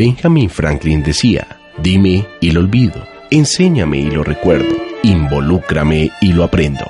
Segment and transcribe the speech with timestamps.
[0.00, 6.86] Benjamin Franklin decía, dime y lo olvido, enséñame y lo recuerdo, involúcrame y lo aprendo.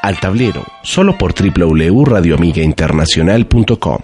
[0.00, 3.98] Al tablero, solo por www.radioamigainternacional.com.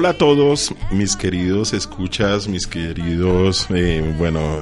[0.00, 4.60] Hola a todos, mis queridos escuchas, mis queridos, eh, bueno,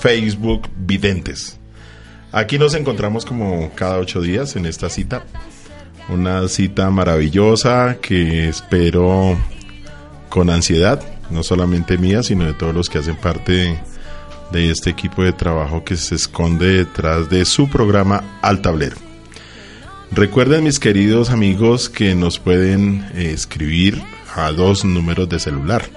[0.00, 1.58] Facebook videntes.
[2.32, 5.24] Aquí nos encontramos como cada ocho días en esta cita.
[6.08, 9.36] Una cita maravillosa que espero
[10.30, 13.78] con ansiedad, no solamente mía, sino de todos los que hacen parte
[14.52, 18.96] de, este equipo de trabajo que se esconde detrás de su programa Al Tablero.
[20.12, 24.02] Recuerden mis queridos amigos que nos pueden eh, escribir
[24.38, 25.88] a dos números de celular.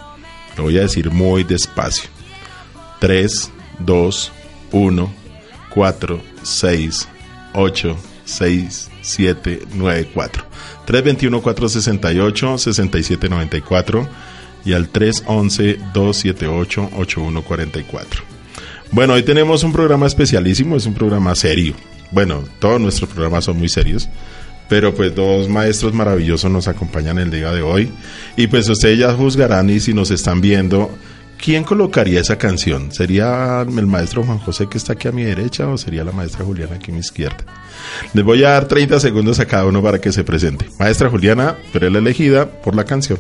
[0.58, 2.10] Lo voy a decir muy despacio.
[3.00, 4.32] 3, 2,
[4.72, 5.14] 1,
[5.74, 7.08] 4, 6,
[7.54, 10.46] 8, 6, 7, 9, 4.
[10.86, 14.08] 321 468 6794
[14.66, 18.24] y al 311 278 8144.
[18.92, 21.74] Bueno, hoy tenemos un programa especialísimo, es un programa serio.
[22.12, 24.10] Bueno, todos nuestros programas son muy serios,
[24.72, 27.92] pero pues dos maestros maravillosos nos acompañan el día de hoy
[28.38, 30.90] y pues ustedes ya juzgarán y si nos están viendo,
[31.38, 32.90] ¿quién colocaría esa canción?
[32.94, 36.46] ¿Sería el maestro Juan José que está aquí a mi derecha o sería la maestra
[36.46, 37.44] Juliana aquí a mi izquierda?
[38.14, 40.70] Les voy a dar 30 segundos a cada uno para que se presente.
[40.80, 43.20] Maestra Juliana, pero la elegida por la canción.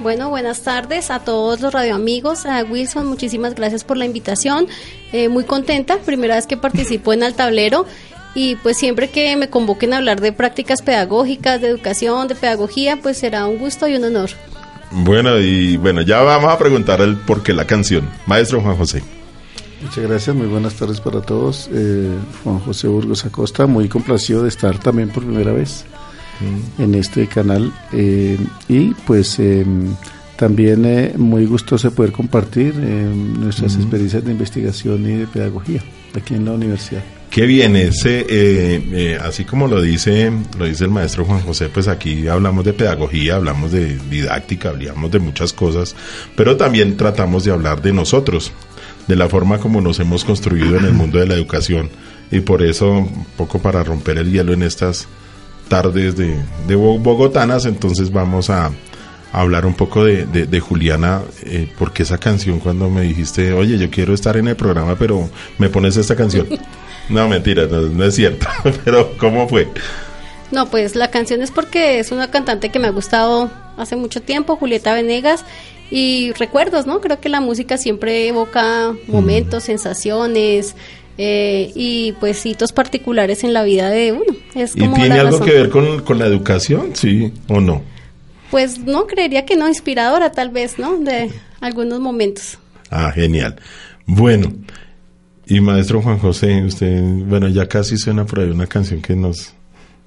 [0.00, 2.44] Bueno, buenas tardes a todos los radioamigos.
[2.44, 4.66] A Wilson, muchísimas gracias por la invitación.
[5.12, 7.86] Eh, muy contenta, primera vez que participo en Al Tablero.
[8.36, 12.98] Y pues siempre que me convoquen a hablar de prácticas pedagógicas, de educación, de pedagogía,
[13.02, 14.28] pues será un gusto y un honor.
[14.90, 18.08] Bueno, y bueno, ya vamos a preguntar el por qué la canción.
[18.26, 19.02] Maestro Juan José.
[19.82, 21.70] Muchas gracias, muy buenas tardes para todos.
[21.72, 22.10] Eh,
[22.44, 25.84] Juan José Burgos Acosta, muy complacido de estar también por primera vez
[26.78, 28.36] en este canal eh,
[28.68, 29.64] y pues eh,
[30.36, 33.82] también eh, muy gustoso poder compartir eh, nuestras Ujú.
[33.82, 35.82] experiencias de investigación y de pedagogía
[36.14, 37.02] aquí en la universidad.
[37.36, 41.68] Qué bien, ese, eh, eh, así como lo dice, lo dice el maestro Juan José,
[41.68, 45.94] pues aquí hablamos de pedagogía, hablamos de didáctica, hablamos de muchas cosas,
[46.34, 48.52] pero también tratamos de hablar de nosotros,
[49.06, 51.90] de la forma como nos hemos construido en el mundo de la educación.
[52.30, 55.06] Y por eso, un poco para romper el hielo en estas
[55.68, 56.34] tardes de,
[56.66, 58.72] de bo- bogotanas, entonces vamos a, a
[59.42, 63.76] hablar un poco de, de- de Juliana, eh, porque esa canción cuando me dijiste, oye,
[63.76, 66.46] yo quiero estar en el programa, pero me pones esta canción.
[67.08, 68.46] No, mentira, no, no es cierto,
[68.84, 69.68] pero ¿cómo fue?
[70.50, 74.22] No, pues la canción es porque es una cantante que me ha gustado hace mucho
[74.22, 75.44] tiempo, Julieta Venegas,
[75.90, 77.00] y recuerdos, ¿no?
[77.00, 80.74] Creo que la música siempre evoca momentos, sensaciones
[81.18, 84.36] eh, y pues hitos particulares en la vida de uno.
[84.54, 85.46] Es ¿Y tiene algo razón.
[85.46, 86.94] que ver con, con la educación?
[86.94, 87.82] Sí o no.
[88.50, 90.96] Pues no, creería que no, inspiradora tal vez, ¿no?
[90.98, 91.30] De
[91.60, 92.58] algunos momentos.
[92.90, 93.56] Ah, genial.
[94.06, 94.52] Bueno,
[95.46, 99.52] y maestro Juan José, usted, bueno, ya casi suena por ahí una canción que nos,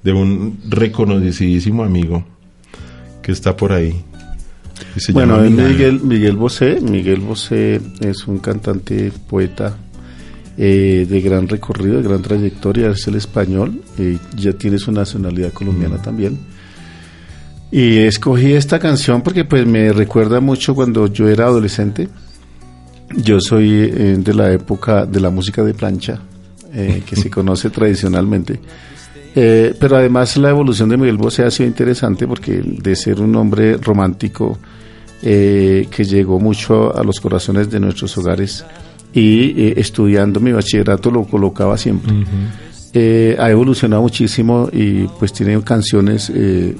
[0.04, 2.26] de un reconocidísimo amigo
[3.22, 4.04] que está por ahí.
[4.98, 5.68] se Bueno, llama.
[5.68, 6.80] Miguel, Miguel Bosé.
[6.82, 9.78] Miguel Bosé es un cantante, poeta
[10.58, 15.54] eh, de gran recorrido, de gran trayectoria, es el español, eh, ya tiene su nacionalidad
[15.54, 16.38] colombiana también.
[17.72, 22.10] Y escogí esta canción porque pues me recuerda mucho cuando yo era adolescente.
[23.16, 26.20] Yo soy eh, de la época de la música de plancha,
[26.74, 28.60] eh, que se conoce tradicionalmente.
[29.36, 33.36] Eh, pero además la evolución de Miguel Bosé ha sido interesante porque de ser un
[33.36, 34.58] hombre romántico
[35.22, 38.64] que llegó mucho a los corazones de nuestros hogares
[39.14, 42.14] y estudiando mi bachillerato lo colocaba siempre.
[42.94, 46.32] Eh, ha evolucionado muchísimo y pues tiene canciones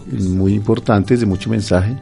[0.10, 1.98] muy importantes de mucho mensaje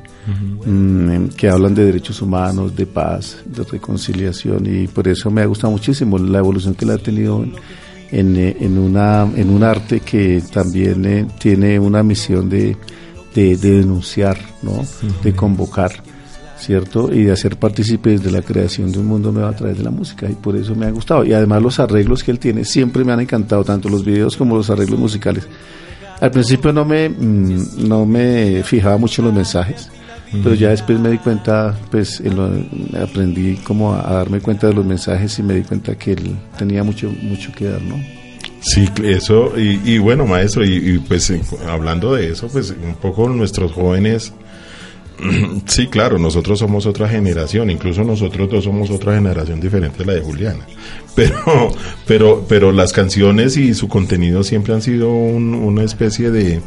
[0.66, 5.46] mm, que hablan de derechos humanos, de paz, de reconciliación y por eso me ha
[5.46, 7.56] gustado muchísimo la evolución que la ha tenido en,
[8.12, 12.76] en, en una, en un arte que también eh, tiene una misión de,
[13.34, 14.86] de, denunciar, ¿no?
[15.24, 15.92] de convocar.
[16.58, 17.14] ¿cierto?
[17.14, 19.92] Y de hacer partícipes de la creación de un mundo nuevo a través de la
[19.92, 21.24] música y por eso me ha gustado.
[21.24, 24.58] Y además los arreglos que él tiene siempre me han encantado, tanto los videos como
[24.58, 25.48] los arreglos musicales.
[26.20, 29.90] Al principio no me, mm, no me fijaba mucho en los mensajes,
[30.32, 32.22] pero ya después me di cuenta, pues
[33.02, 36.84] aprendí como a, darme cuenta de los mensajes y me di cuenta que él tenía
[36.84, 37.96] mucho, mucho que dar, ¿no?
[38.60, 41.32] Sí, eso, y, bueno, maestro, y, y, pues
[41.68, 44.34] hablando de eso, pues un poco nuestros jóvenes
[45.66, 50.14] Sí, claro, nosotros somos otra generación, incluso nosotros dos somos otra generación diferente de la
[50.14, 50.66] de Juliana.
[51.16, 51.72] Pero,
[52.06, 56.62] pero, pero las canciones y su contenido siempre han sido una especie de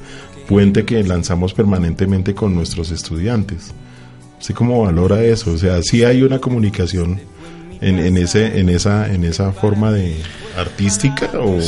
[0.49, 3.73] puente que lanzamos permanentemente con nuestros estudiantes.
[4.41, 7.20] Sí, como valora eso, o sea, sí hay una comunicación
[7.81, 10.17] en, en, ese, en, esa, en esa forma de
[10.56, 11.59] artística o,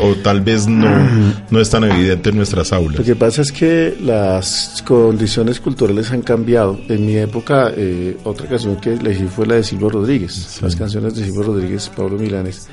[0.00, 0.88] o, tal vez no,
[1.50, 2.98] no es tan evidente en nuestras aulas.
[2.98, 6.78] Lo que pasa es que las condiciones culturales han cambiado.
[6.88, 11.14] En mi época, eh, otra canción que elegí fue la de Silvio Rodríguez, las canciones
[11.14, 12.68] de Silvio Rodríguez, Pablo Milanes.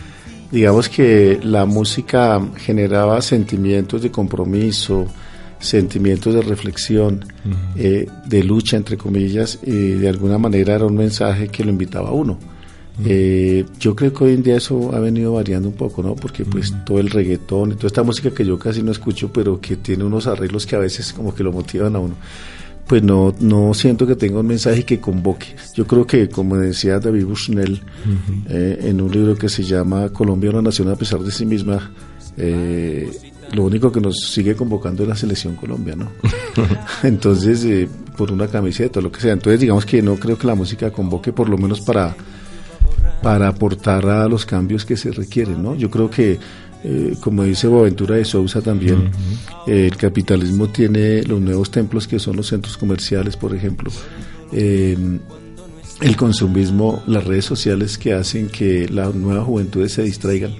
[0.52, 5.08] Digamos que la música generaba sentimientos de compromiso,
[5.60, 7.26] sentimientos de reflexión,
[7.76, 12.10] eh, de lucha, entre comillas, y de alguna manera era un mensaje que lo invitaba
[12.10, 12.38] a uno.
[13.04, 16.16] Eh, yo creo que hoy en día eso ha venido variando un poco, ¿no?
[16.16, 19.60] Porque pues todo el reggaetón y toda esta música que yo casi no escucho, pero
[19.60, 22.16] que tiene unos arreglos que a veces como que lo motivan a uno,
[22.88, 25.56] pues no, no siento que tenga un mensaje que convoque.
[25.74, 27.82] Yo creo que, como decía David Bushnell
[28.48, 31.92] eh, en un libro que se llama Colombia, una nación a pesar de sí misma,
[32.38, 33.12] eh,
[33.54, 36.12] lo único que nos sigue convocando es la selección Colombia, ¿no?
[37.04, 39.34] Entonces, por una camiseta o lo que sea.
[39.34, 42.16] Entonces, digamos que no creo que la música convoque, por lo menos para
[43.26, 45.64] para aportar a los cambios que se requieren.
[45.64, 45.74] ¿no?
[45.74, 46.38] Yo creo que,
[46.84, 49.10] eh, como dice Boaventura de Sousa también,
[49.66, 53.90] el capitalismo tiene los nuevos templos que son los centros comerciales, por ejemplo.
[54.52, 54.96] Eh,
[56.02, 60.54] el consumismo, las redes sociales que hacen que las nuevas juventudes se distraigan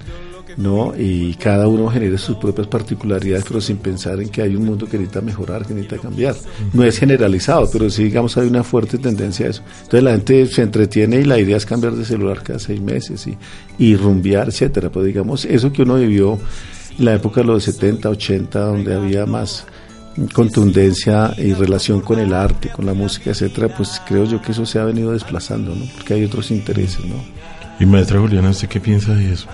[0.56, 0.94] ¿no?
[0.96, 4.86] Y cada uno genera sus propias particularidades, pero sin pensar en que hay un mundo
[4.86, 6.34] que necesita mejorar, que necesita cambiar.
[6.72, 9.62] No es generalizado, pero sí, digamos, hay una fuerte tendencia a eso.
[9.82, 13.26] Entonces la gente se entretiene y la idea es cambiar de celular cada seis meses
[13.26, 13.36] y,
[13.78, 14.90] y rumbear, etcétera.
[14.90, 16.38] Pues digamos, eso que uno vivió
[16.98, 19.66] en la época de los 70, 80, donde había más
[20.32, 24.64] contundencia y relación con el arte, con la música, etcétera, pues creo yo que eso
[24.64, 25.84] se ha venido desplazando, ¿no?
[25.94, 27.22] Porque hay otros intereses, ¿no?
[27.78, 29.46] Y maestra Juliana, ¿usted qué piensa de eso?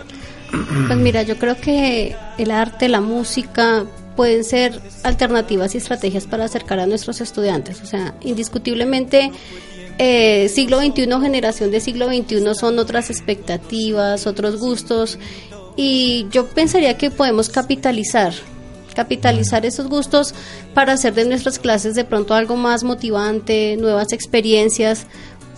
[0.87, 6.44] Pues mira, yo creo que el arte, la música pueden ser alternativas y estrategias para
[6.44, 7.81] acercar a nuestros estudiantes.
[7.82, 9.32] O sea, indiscutiblemente
[9.99, 15.19] eh, siglo XXI, generación de siglo XXI son otras expectativas, otros gustos
[15.76, 18.34] y yo pensaría que podemos capitalizar
[18.94, 20.34] capitalizar esos gustos
[20.75, 25.06] para hacer de nuestras clases de pronto algo más motivante, nuevas experiencias.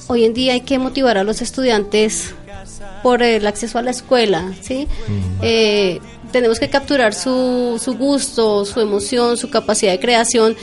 [0.07, 2.33] Hoy en día hay que motivar a los estudiantes
[3.03, 4.89] por el acceso a la escuela, ¿sí?
[5.43, 6.01] Eh,
[6.33, 10.57] tenemos que capturar su, su gusto, su emoción, su capacidad de creación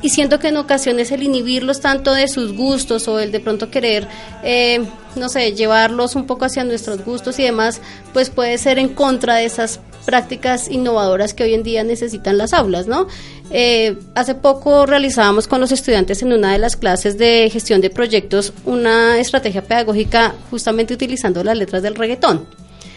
[0.00, 3.70] y siento que en ocasiones el inhibirlos tanto de sus gustos o el de pronto
[3.70, 4.06] querer,
[4.44, 4.84] eh,
[5.16, 7.80] no sé, llevarlos un poco hacia nuestros gustos y demás,
[8.12, 12.54] pues puede ser en contra de esas prácticas innovadoras que hoy en día necesitan las
[12.54, 13.08] aulas, ¿no?
[13.50, 17.90] Eh, hace poco realizábamos con los estudiantes en una de las clases de gestión de
[17.90, 22.46] proyectos una estrategia pedagógica justamente utilizando las letras del reggaetón.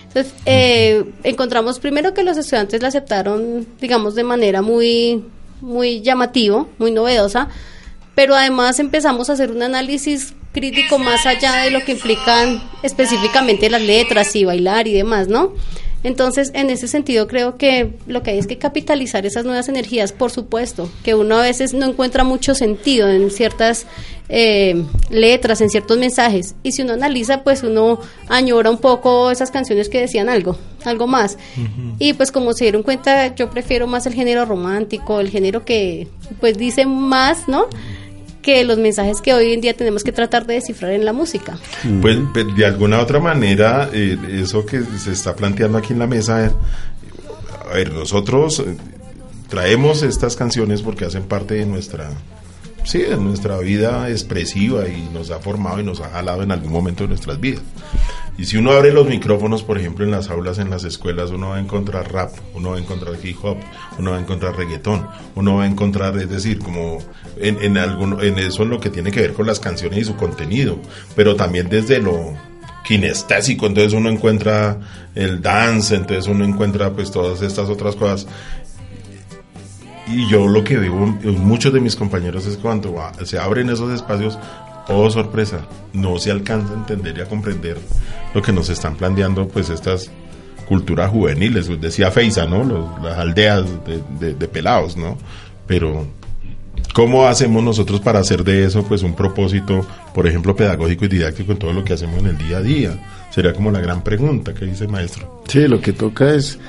[0.08, 5.26] Entonces, eh, encontramos primero que los estudiantes la aceptaron, digamos, de manera muy
[5.60, 7.50] muy llamativo, muy novedosa,
[8.16, 13.70] pero además empezamos a hacer un análisis crítico más allá de lo que implican específicamente
[13.70, 15.52] las letras y bailar y demás, ¿no?
[16.04, 20.12] Entonces, en ese sentido, creo que lo que hay es que capitalizar esas nuevas energías,
[20.12, 23.86] por supuesto, que uno a veces no encuentra mucho sentido en ciertas
[24.30, 26.56] eh, letras, en ciertos mensajes.
[26.64, 31.06] Y si uno analiza, pues uno añora un poco esas canciones que decían algo, algo
[31.06, 31.38] más.
[32.00, 36.08] Y pues como se dieron cuenta, yo prefiero más el género romántico, el género que
[36.40, 37.68] pues dice más, ¿no?
[38.42, 41.58] Que los mensajes que hoy en día tenemos que tratar de descifrar en la música.
[42.02, 46.08] Pues, pues de alguna otra manera, eh, eso que se está planteando aquí en la
[46.08, 46.52] mesa,
[47.70, 48.76] a ver, nosotros eh,
[49.48, 52.10] traemos estas canciones porque hacen parte de nuestra
[52.84, 56.72] sí, de nuestra vida expresiva y nos ha formado y nos ha jalado en algún
[56.72, 57.64] momento de nuestras vidas.
[58.38, 61.50] Y si uno abre los micrófonos, por ejemplo, en las aulas, en las escuelas, uno
[61.50, 63.58] va a encontrar rap, uno va a encontrar hip hop,
[64.00, 67.00] uno va a encontrar reggaetón, uno va a encontrar, es decir, como
[67.38, 70.06] en, en, algún, en eso en lo que tiene que ver con las canciones y
[70.06, 70.80] su contenido,
[71.16, 72.34] pero también desde lo
[72.84, 74.80] kinestésico, entonces uno encuentra
[75.16, 78.28] el dance, entonces uno encuentra pues todas estas otras cosas.
[80.12, 84.38] Y yo lo que en muchos de mis compañeros es cuando se abren esos espacios,
[84.88, 85.62] oh sorpresa,
[85.94, 87.78] no se alcanza a entender y a comprender
[88.34, 90.12] lo que nos están planteando pues estas
[90.68, 93.00] culturas juveniles, decía Feisa, ¿no?
[93.02, 93.66] las aldeas
[94.20, 95.18] de, de pelados, ¿no?
[95.68, 96.06] Pero
[96.94, 101.54] ¿Cómo hacemos nosotros para hacer de eso pues un propósito, por ejemplo, pedagógico y didáctico
[101.54, 103.28] en todo lo que hacemos en el día a día?
[103.30, 105.44] Sería como la gran pregunta que dice el maestro.
[105.48, 106.60] Sí, lo que toca es,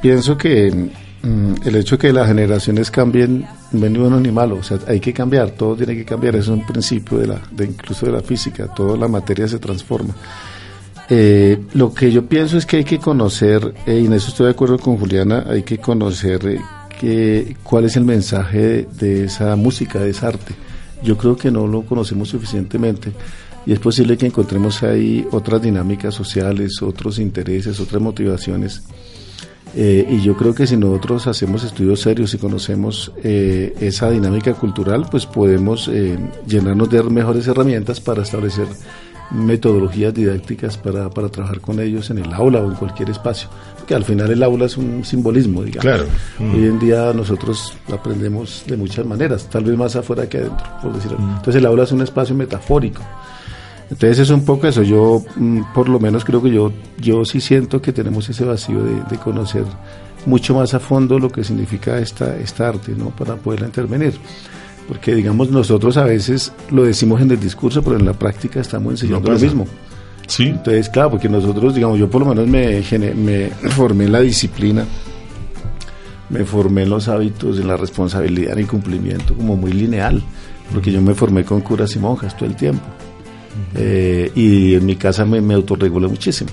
[0.00, 0.90] pienso que
[1.22, 4.78] el hecho de que las generaciones cambien no es ni bueno ni malo, o sea,
[4.86, 8.12] hay que cambiar, todo tiene que cambiar, es un principio de la, de incluso de
[8.12, 10.14] la física, toda la materia se transforma.
[11.10, 14.46] Eh, lo que yo pienso es que hay que conocer, eh, y en eso estoy
[14.46, 16.60] de acuerdo con Juliana, hay que conocer
[17.00, 20.54] eh, cuál es el mensaje de, esa música, de esa arte.
[21.02, 23.12] Yo creo que no lo conocemos suficientemente
[23.64, 28.82] y es posible que encontremos ahí otras dinámicas sociales, otros intereses, otras motivaciones.
[29.74, 34.54] Eh, y yo creo que si nosotros hacemos estudios serios y conocemos eh, esa dinámica
[34.54, 38.66] cultural, pues podemos eh, llenarnos de mejores herramientas para establecer
[39.30, 43.50] metodologías didácticas para, para trabajar con ellos en el aula o en cualquier espacio
[43.88, 45.82] que al final el aula es un simbolismo, digamos.
[45.82, 46.04] Claro.
[46.38, 50.92] Hoy en día nosotros aprendemos de muchas maneras, tal vez más afuera que adentro, por
[50.92, 51.18] decirlo.
[51.18, 51.36] Mm.
[51.38, 53.02] Entonces el aula es un espacio metafórico.
[53.90, 54.82] Entonces es un poco eso.
[54.82, 58.82] Yo, mm, por lo menos creo que yo, yo sí siento que tenemos ese vacío
[58.82, 59.64] de, conocer
[60.26, 63.10] mucho más a fondo lo que significa esta, esta arte, ¿no?
[63.10, 64.14] Para poderla intervenir.
[64.86, 68.92] Porque, digamos, nosotros a veces lo decimos en el discurso, pero en la práctica estamos
[68.92, 69.66] enseñando lo mismo.
[70.26, 70.44] Sí.
[70.44, 72.82] Entonces, claro, porque nosotros, digamos, yo por lo menos me,
[73.14, 74.84] me formé en la disciplina,
[76.28, 80.22] me formé en los hábitos, en la responsabilidad, en el cumplimiento, como muy lineal,
[80.72, 82.84] porque yo me formé con curas y monjas todo el tiempo.
[83.74, 86.50] Eh, y en mi casa me, me autorregulé muchísimo.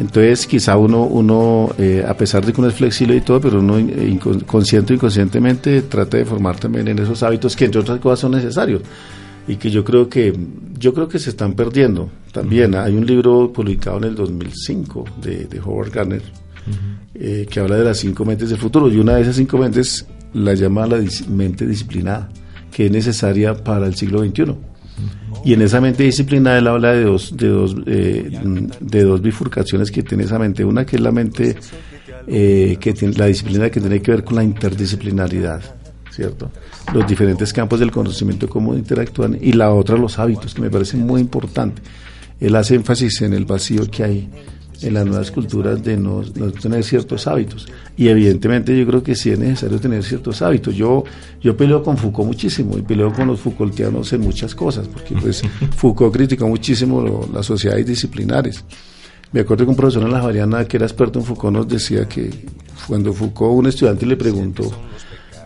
[0.00, 3.58] Entonces, quizá uno, uno eh, a pesar de que uno es flexible y todo, pero
[3.58, 8.00] uno eh, consciente o inconscientemente trata de formar también en esos hábitos que, entre otras
[8.00, 8.80] cosas, son necesarios.
[9.46, 10.34] Y que yo creo que
[10.78, 12.08] yo creo que se están perdiendo.
[12.32, 16.22] También hay un libro publicado en el 2005 de, de Howard Gardner
[17.14, 18.88] eh, que habla de las cinco mentes del futuro.
[18.88, 20.98] Y una de esas cinco mentes la llama la
[21.28, 22.30] mente disciplinada
[22.72, 24.54] que es necesaria para el siglo XXI
[25.44, 28.30] y en esa mente disciplinada él habla de dos de dos eh,
[28.80, 31.56] de dos bifurcaciones que tiene esa mente una que es la mente
[32.26, 35.62] eh, que tiene la disciplina que tiene que ver con la interdisciplinaridad
[36.10, 36.50] cierto
[36.92, 40.96] los diferentes campos del conocimiento, cómo interactúan, y la otra, los hábitos, que me parece
[40.96, 41.82] muy importante.
[42.40, 44.28] Él hace énfasis en el vacío que hay
[44.82, 46.22] en las nuevas culturas de no,
[46.60, 47.66] tener ciertos hábitos.
[47.96, 50.74] Y evidentemente yo creo que sí es necesario tener ciertos hábitos.
[50.74, 51.04] Yo,
[51.40, 55.42] yo peleo con Foucault muchísimo y peleo con los Foucaultianos en muchas cosas, porque pues
[55.76, 58.64] Foucault criticó muchísimo las sociedades disciplinares.
[59.32, 62.08] Me acuerdo que un profesor en la Javariana que era experto en Foucault nos decía
[62.08, 62.30] que
[62.86, 64.70] cuando Foucault, un estudiante le preguntó,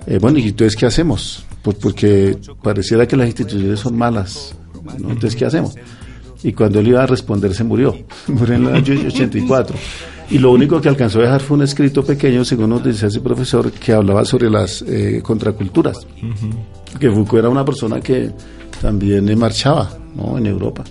[0.06, 1.44] eh, bueno, ¿y entonces qué hacemos?
[1.62, 4.54] Pues porque pareciera que las instituciones son malas.
[4.98, 5.74] Entonces, ¿qué hacemos?
[6.44, 7.96] Y cuando él iba a responder, se murió.
[8.28, 9.76] Murió en el año 84.
[10.30, 13.20] Y lo único que alcanzó a dejar fue un escrito pequeño, según nos decía ese
[13.20, 16.06] profesor, que hablaba sobre las eh, contraculturas.
[17.00, 18.30] Que Foucault era una persona que
[18.80, 20.38] también marchaba ¿no?
[20.38, 20.84] en Europa.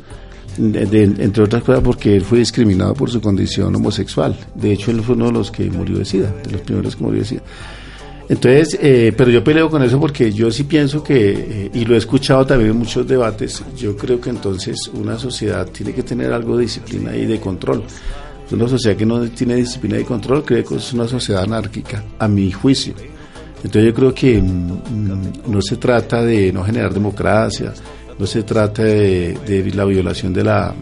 [0.57, 4.36] entre otras cosas porque él fue discriminado por su condición homosexual.
[4.55, 7.03] De hecho, él fue uno de los que murió de SIDA, de los primeros que
[7.03, 7.43] murió de SIDA.
[8.30, 11.96] Entonces, eh, pero yo peleo con eso porque yo sí pienso que, eh, y lo
[11.96, 16.32] he escuchado también en muchos debates, yo creo que entonces una sociedad tiene que tener
[16.32, 17.84] algo de disciplina y de control.
[18.51, 22.27] Una sociedad que no tiene disciplina y control creo que es una sociedad anárquica, a
[22.27, 22.94] mi juicio.
[23.58, 27.74] Entonces yo creo que mm, mm, no se trata de no generar democracia,
[28.18, 30.74] no se trata de la violación de la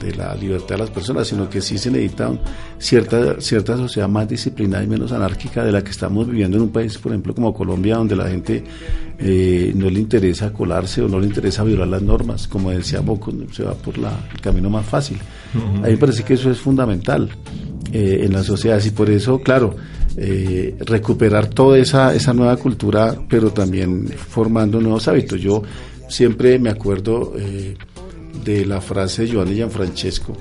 [0.00, 2.32] de la libertad de las personas, sino que sí se necesita
[2.78, 6.70] cierta, cierta sociedad más disciplinada y menos anárquica de la que estamos viviendo en un
[6.70, 8.64] país, por ejemplo, como Colombia, donde la gente
[9.18, 13.32] eh, no le interesa colarse o no le interesa violar las normas, como decía Boco,
[13.52, 15.18] se va por la, el camino más fácil.
[15.54, 17.28] A mí me parece que eso es fundamental
[17.92, 19.76] eh, en la sociedad y por eso, claro,
[20.16, 25.40] eh, recuperar toda esa, esa nueva cultura, pero también formando nuevos hábitos.
[25.40, 25.62] Yo
[26.08, 27.34] siempre me acuerdo
[28.42, 30.36] de la frase de Giovanni Gianfrancesco,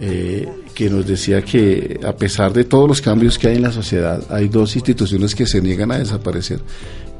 [0.00, 3.72] eh, que nos decía que a pesar de todos los cambios que hay en la
[3.72, 6.60] sociedad, hay dos instituciones que se niegan a desaparecer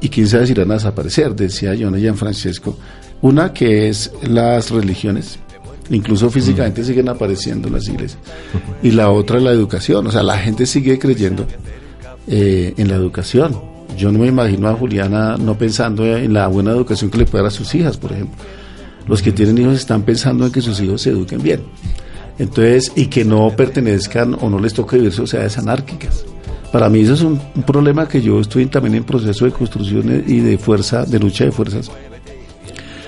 [0.01, 2.77] y quién sabe si irán a desaparecer, decía Giovanni Gianfrancesco.
[3.21, 5.39] Una que es las religiones,
[5.89, 8.19] incluso físicamente siguen apareciendo en las iglesias.
[8.83, 11.47] Y la otra es la educación, o sea, la gente sigue creyendo
[12.27, 13.59] eh, en la educación.
[13.97, 17.43] Yo no me imagino a Juliana no pensando en la buena educación que le puede
[17.43, 18.37] dar a sus hijas, por ejemplo.
[19.07, 21.61] Los que tienen hijos están pensando en que sus hijos se eduquen bien.
[22.39, 26.25] Entonces, y que no pertenezcan o no les toque vivir sociedades anárquicas.
[26.71, 30.41] Para mí eso es un, problema que yo estoy también en proceso de construcción y
[30.41, 31.89] de fuerza, de lucha de fuerzas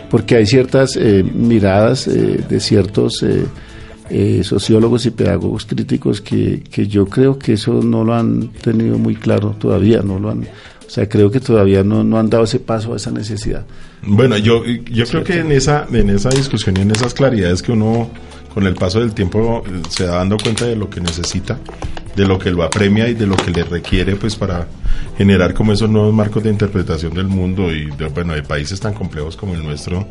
[0.09, 3.23] porque hay ciertas eh, miradas eh, de ciertos
[4.09, 8.97] eh, sociólogos y pedagogos críticos que, que yo creo que eso no lo han tenido
[8.97, 10.47] muy claro todavía, no lo han,
[10.89, 13.63] o sea, creo que todavía no, no han dado ese paso a esa necesidad.
[14.01, 17.71] Bueno, yo, yo creo que en esa, en esa discusión y en esas claridades que
[17.71, 18.09] uno
[18.51, 21.59] con el paso del tiempo se da dando cuenta de lo que necesita,
[22.15, 24.65] de lo que lo apremia y de lo que le requiere pues para
[25.15, 28.95] generar como esos nuevos marcos de interpretación del mundo y de, bueno, de países tan
[28.95, 30.07] complejos como el nuestro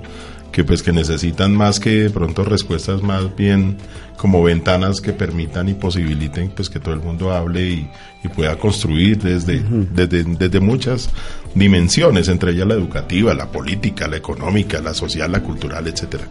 [0.52, 3.76] que pues que necesitan más que de pronto respuestas más bien
[4.16, 7.90] como ventanas que permitan y posibiliten pues que todo el mundo hable y,
[8.34, 9.62] pueda construir desde,
[9.94, 11.08] desde, desde muchas
[11.54, 16.24] dimensiones, entre ellas la educativa, la política, la económica, la social, la cultural, etcétera.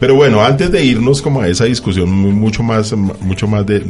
[0.00, 3.80] Pero bueno, antes de irnos como a esa discusión mucho más, mucho más de,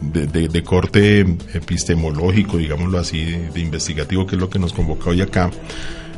[0.00, 1.20] de, corte
[1.52, 5.50] epistemológico, digámoslo así, de, investigativo, que es lo que nos convoca hoy acá,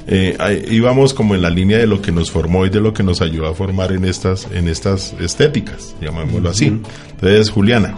[0.06, 3.02] eh, íbamos como en la línea de lo que nos formó y de lo que
[3.02, 6.66] nos ayudó a formar en estas, en estas estéticas, llamémoslo así.
[6.66, 7.96] Entonces, Juliana,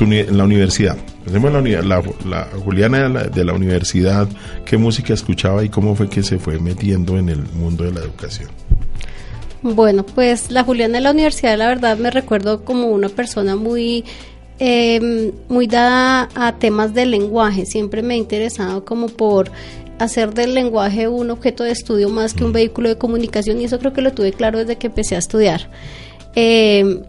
[0.00, 4.28] en la universidad, la, la, Juliana de la universidad,
[4.64, 8.00] ¿qué música escuchaba y cómo fue que se fue metiendo en el mundo de la
[8.00, 8.50] educación?
[9.62, 14.04] Bueno, pues la Juliana de la universidad, la verdad, me recuerdo como una persona muy,
[14.58, 17.66] em, muy dada a temas del lenguaje.
[17.66, 19.50] Siempre me ha interesado como por
[19.98, 23.78] hacer del lenguaje un objeto de estudio más que un vehículo de comunicación y eso
[23.78, 25.70] creo que lo tuve claro desde que empecé a estudiar.
[26.34, 27.02] Eh,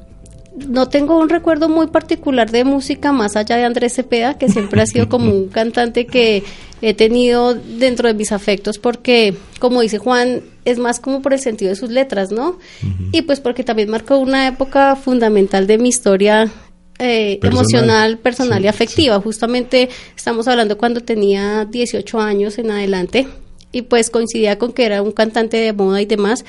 [0.68, 4.82] no tengo un recuerdo muy particular de música más allá de Andrés Cepeda, que siempre
[4.82, 6.44] ha sido como un cantante que
[6.82, 11.40] he tenido dentro de mis afectos porque, como dice Juan, es más como por el
[11.40, 12.58] sentido de sus letras, ¿no?
[13.12, 16.52] Y pues porque también marcó una época fundamental de mi historia
[17.00, 19.20] eh, emocional, personal y afectiva.
[19.20, 23.28] Justamente estamos hablando cuando tenía 18 años en adelante
[23.72, 26.44] y pues coincidía con que era un cantante de moda y demás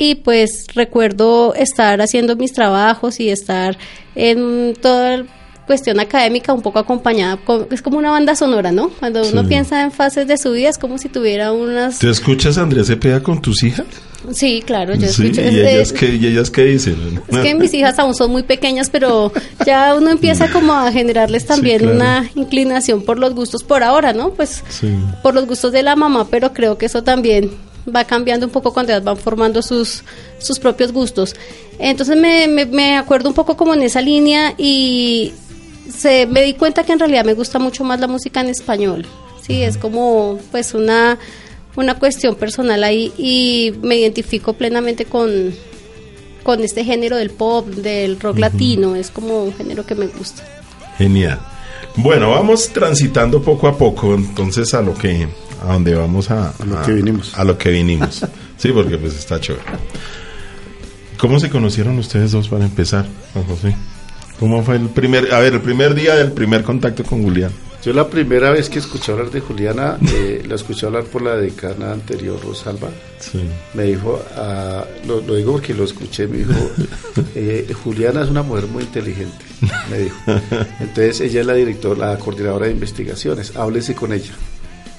[0.00, 3.76] y pues recuerdo estar haciendo mis trabajos y estar
[4.14, 5.24] en toda
[5.66, 7.38] cuestión académica un poco acompañada,
[7.70, 8.88] es como una banda sonora, ¿no?
[8.88, 11.98] Cuando uno piensa en fases de su vida es como si tuviera unas...
[11.98, 13.86] ¿Te escuchas Andrés Cepeda con tus hijas?
[14.32, 15.40] Sí, claro, yo escucho.
[15.40, 17.22] ¿Y ellas, qué, ¿Y ellas qué dicen?
[17.28, 19.32] Es que mis hijas aún son muy pequeñas, pero
[19.64, 24.30] ya uno empieza como a generarles también una inclinación por los gustos por ahora, ¿no?
[24.30, 24.62] Pues
[25.22, 27.50] por los gustos de la mamá, pero creo que eso también
[27.94, 30.02] va cambiando un poco cuando van formando sus,
[30.38, 31.34] sus propios gustos.
[31.78, 35.32] Entonces me, me, acuerdo un poco como en esa línea y
[35.88, 39.06] se, me di cuenta que en realidad me gusta mucho más la música en español.
[39.40, 41.18] Sí, es como pues una,
[41.76, 45.52] una cuestión personal ahí y me identifico plenamente con,
[46.42, 50.42] con este género del pop, del rock latino, es como un género que me gusta.
[50.98, 51.38] Genial.
[51.96, 55.26] Bueno, vamos transitando poco a poco entonces a lo que
[55.62, 57.36] a donde vamos a, a lo que vinimos.
[57.36, 58.24] A lo que vinimos.
[58.56, 59.64] sí, porque pues está chévere.
[61.18, 63.76] ¿Cómo se conocieron ustedes dos para empezar, Juan José?
[64.38, 67.52] ¿Cómo fue el primer, a ver, el primer día del primer contacto con Julián?
[67.82, 71.36] Yo la primera vez que escuché hablar de Juliana, eh, la escuché hablar por la
[71.36, 72.90] decana anterior, Rosalba.
[73.18, 73.40] Sí.
[73.72, 76.52] Me dijo, ah, lo, digo porque lo escuché, me dijo,
[77.34, 79.44] eh, Juliana es una mujer muy inteligente,
[79.90, 80.16] me dijo.
[80.80, 84.32] Entonces ella es la directora, la coordinadora de investigaciones, háblese con ella.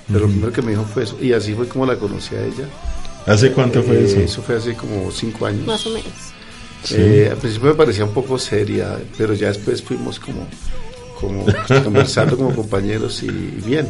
[0.07, 1.17] Pero lo primero que me dijo fue eso.
[1.21, 2.65] Y así fue como la conocí a ella.
[3.27, 4.19] ¿Hace cuánto fue eso?
[4.19, 5.65] Eso fue hace como cinco años.
[5.65, 6.11] Más o menos.
[6.89, 10.47] Eh, al principio me parecía un poco seria, pero ya después fuimos como,
[11.21, 11.45] como
[11.83, 13.87] conversando como compañeros y bien.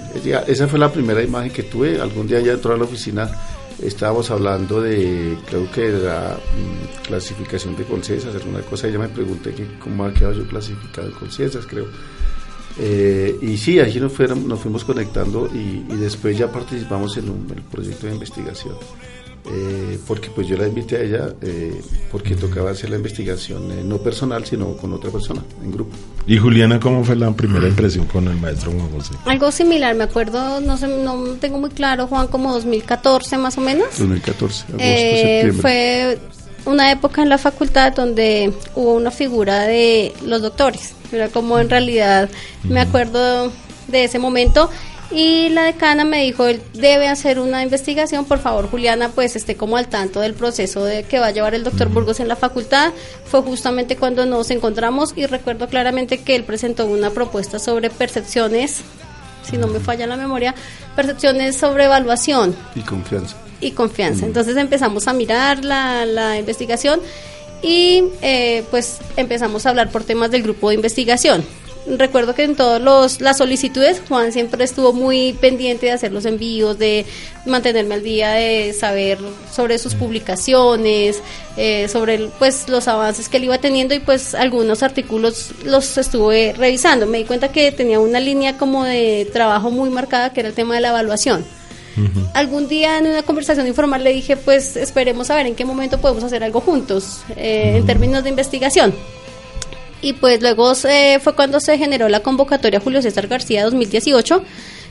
[0.48, 2.00] esa fue la primera imagen que tuve.
[2.00, 3.32] Algún día ya entró a la oficina,
[3.82, 8.88] estábamos hablando de, creo que de la mm, clasificación de conciencias, alguna cosa.
[8.88, 11.88] Ella me pregunté que cómo ha quedado yo clasificado en conciencias, creo.
[12.78, 17.46] Eh, y sí, allí nos, fueron, nos fuimos conectando y, después ya participamos en un
[17.70, 18.76] proyecto de investigación.
[19.50, 23.98] Eh, porque pues yo la invité a ella eh, porque tocaba hacer la investigación no
[23.98, 25.96] personal sino con otra persona en grupo.
[26.28, 29.16] ¿Y Juliana cómo fue la primera impresión con el maestro Juan José?
[29.26, 33.62] Algo similar, me acuerdo, no sé, no tengo muy claro, Juan, como 2014 más o
[33.62, 33.88] menos.
[33.98, 35.54] 2014, agosto, septiembre.
[35.54, 36.20] Fue
[36.66, 41.70] una época en la facultad donde hubo una figura de los doctores era como en
[41.70, 42.30] realidad
[42.64, 43.52] me acuerdo
[43.88, 44.70] de ese momento
[45.14, 49.56] y la decana me dijo, él debe hacer una investigación, por favor Juliana, pues esté
[49.56, 52.36] como al tanto del proceso de que va a llevar el doctor Burgos en la
[52.36, 52.94] facultad.
[53.26, 58.82] Fue justamente cuando nos encontramos y recuerdo claramente que él presentó una propuesta sobre percepciones,
[59.44, 60.56] si no me falla la memoria,
[60.96, 62.56] percepciones sobre evaluación.
[62.76, 63.36] Y confianza.
[63.60, 64.26] Y confianza.
[64.26, 67.02] Entonces empezamos a mirar la, la investigación
[67.62, 71.44] y eh, pues empezamos a hablar por temas del grupo de investigación
[71.88, 76.78] recuerdo que en todas las solicitudes Juan siempre estuvo muy pendiente de hacer los envíos,
[76.78, 77.06] de
[77.46, 79.18] mantenerme al día, de saber
[79.52, 81.22] sobre sus publicaciones,
[81.58, 86.54] eh, sobre pues los avances que él iba teniendo y pues algunos artículos los estuve
[86.58, 87.08] revisando.
[87.08, 90.56] Me di cuenta que tenía una línea como de trabajo muy marcada que era el
[90.56, 91.46] tema de la evaluación.
[92.34, 96.00] Algún día en una conversación informal le dije, pues esperemos a ver en qué momento
[96.00, 98.94] podemos hacer algo juntos eh, en términos de investigación
[100.02, 104.44] y pues luego fue cuando se generó la convocatoria Julio César García 2018.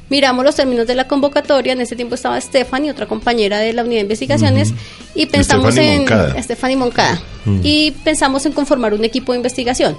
[0.08, 3.82] Miramos los términos de la convocatoria, en ese tiempo estaba Stephanie, otra compañera de la
[3.82, 4.74] unidad de investigaciones,
[5.14, 6.04] y pensamos en
[6.42, 7.22] Stephanie Moncada,
[7.62, 9.96] y pensamos en conformar un equipo de investigación.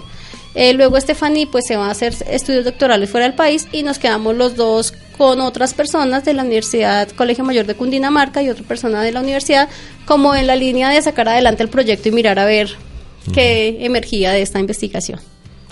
[0.53, 3.99] Eh, luego Stephanie pues se va a hacer estudios doctorales fuera del país y nos
[3.99, 8.65] quedamos los dos con otras personas de la Universidad Colegio Mayor de Cundinamarca y otra
[8.65, 9.69] persona de la universidad
[10.05, 12.75] como en la línea de sacar adelante el proyecto y mirar a ver
[13.33, 15.19] que emergía de esta investigación.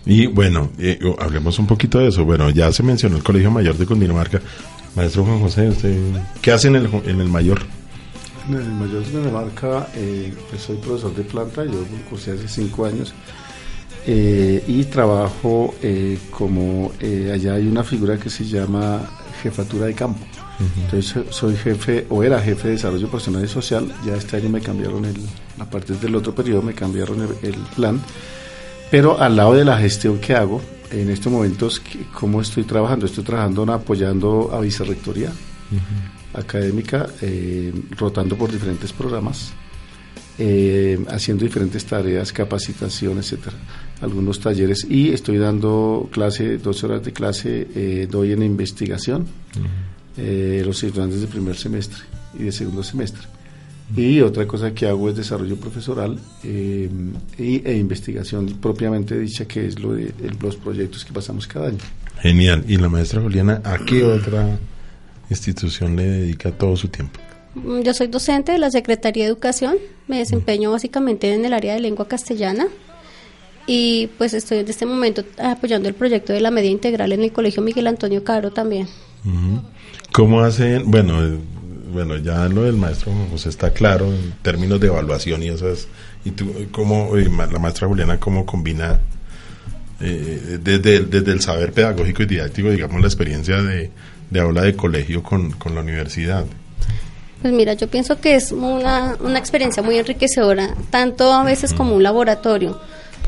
[0.06, 2.26] Y bueno, eh, hablemos un poquito de eso.
[2.26, 4.42] Bueno, ya se mencionó el Colegio Mayor de Cundinamarca.
[4.96, 5.98] Maestro Juan José, ¿usted
[6.42, 7.62] qué hace en el, en el Mayor?
[8.48, 12.86] En el Mayor de Cundinamarca, eh, pues soy profesor de planta, yo cursé hace cinco
[12.86, 13.14] años.
[14.08, 15.76] Eh, y trabajo
[16.32, 16.92] como
[17.32, 19.02] allá hay una figura que se llama
[19.44, 20.26] jefatura de campo.
[20.60, 23.88] Entonces soy jefe o era jefe de desarrollo personal y social.
[24.06, 25.16] Ya este año me cambiaron el,
[25.60, 28.02] a partir del otro periodo me cambiaron el, plan.
[28.92, 31.82] Pero al lado de la gestión que hago, en estos momentos,
[32.14, 33.06] ¿cómo estoy trabajando?
[33.06, 35.32] Estoy trabajando apoyando a vicerrectoría
[36.34, 39.54] académica, eh, rotando por diferentes programas,
[40.38, 43.56] eh, haciendo diferentes tareas, capacitación, etcétera,
[44.02, 49.28] algunos talleres y estoy dando clase, dos horas de clase, eh, doy en investigación
[50.20, 52.04] eh, los estudiantes de primer semestre
[52.38, 53.24] y de segundo semestre.
[53.96, 56.90] Y otra cosa que hago es desarrollo profesoral eh,
[57.38, 61.80] e investigación propiamente dicha, que es lo de, los proyectos que pasamos cada año.
[62.22, 62.64] Genial.
[62.68, 64.60] ¿Y la maestra Juliana a qué otra
[65.30, 67.20] institución le dedica todo su tiempo?
[67.56, 69.78] Mm, yo soy docente de la Secretaría de Educación,
[70.08, 72.68] me desempeño básicamente en el área de lengua castellana
[73.66, 77.32] y pues estoy en este momento apoyando el proyecto de la media integral en el
[77.32, 78.88] Colegio Miguel Antonio Caro también.
[80.12, 80.90] ¿Cómo hacen?
[80.90, 81.38] Bueno, eh,
[81.92, 85.88] bueno, ya lo del maestro José está claro en términos de evaluación y esas.
[86.26, 89.00] ¿Y tú, cómo, la maestra Juliana, cómo combina
[90.02, 93.92] eh, desde, desde el saber pedagógico y didáctico, digamos, la experiencia de,
[94.30, 96.46] de aula de colegio con, con la universidad?
[97.42, 101.96] Pues mira, yo pienso que es una, una experiencia muy enriquecedora, tanto a veces como
[101.96, 102.80] un laboratorio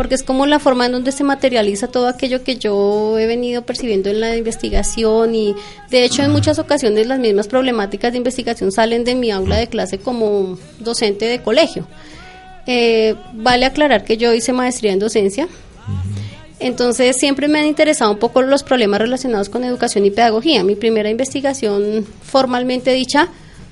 [0.01, 3.61] porque es como la forma en donde se materializa todo aquello que yo he venido
[3.67, 5.53] percibiendo en la investigación y
[5.91, 9.67] de hecho en muchas ocasiones las mismas problemáticas de investigación salen de mi aula de
[9.67, 11.85] clase como docente de colegio.
[12.65, 15.47] Eh, vale aclarar que yo hice maestría en docencia,
[16.59, 20.63] entonces siempre me han interesado un poco los problemas relacionados con educación y pedagogía.
[20.63, 23.27] Mi primera investigación formalmente dicha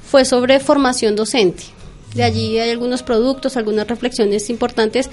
[0.06, 1.64] fue sobre formación docente.
[2.14, 5.10] De allí hay algunos productos, algunas reflexiones importantes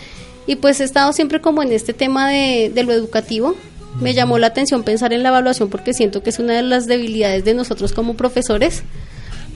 [0.46, 3.54] y pues he estado siempre como en este tema de, lo educativo.
[4.00, 6.86] Me llamó la atención pensar en la evaluación porque siento que es una de las
[6.86, 8.82] debilidades de nosotros como profesores.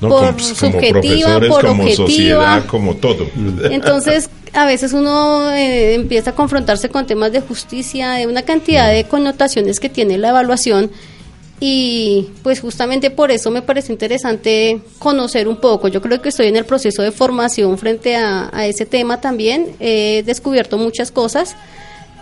[0.00, 2.06] por como, subjetiva, por como objetiva.
[2.06, 3.26] Sociedad, como todo.
[3.70, 8.90] Entonces, a veces uno eh, empieza a confrontarse con temas de justicia, de una cantidad
[8.90, 10.90] de connotaciones que tiene la evaluación
[11.62, 15.88] y pues justamente por eso me parece interesante conocer un poco.
[15.88, 19.76] Yo creo que estoy en el proceso de formación frente a, ese tema también.
[19.78, 21.54] He descubierto muchas cosas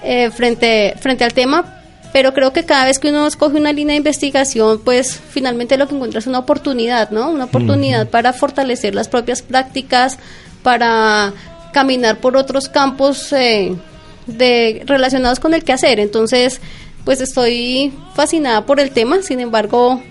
[0.03, 3.92] eh, frente, frente al tema, pero creo que cada vez que uno escoge una línea
[3.92, 7.31] de investigación, pues finalmente lo que encuentra es una oportunidad, ¿no?
[7.31, 10.18] Una oportunidad para fortalecer las propias prácticas,
[10.64, 11.33] para
[11.72, 13.72] caminar por otros campos eh,
[14.27, 16.01] de, relacionados con el quehacer.
[16.01, 16.61] Entonces,
[17.04, 20.02] pues estoy fascinada por el tema, sin embargo,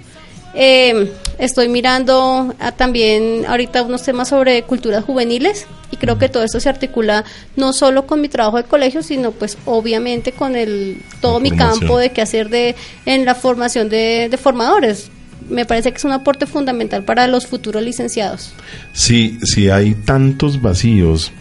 [0.60, 6.60] eh, estoy mirando también ahorita unos temas sobre culturas juveniles y creo que todo esto
[6.60, 7.24] se articula
[7.56, 12.00] no solo con mi trabajo de colegio, sino pues obviamente con el todo mi campo
[12.00, 15.12] de qué hacer de, en la formación de, formadores.
[15.50, 18.52] Me parece que es un aporte fundamental para los futuros licenciados.
[18.92, 21.32] Sí, si hay tantos vacíos,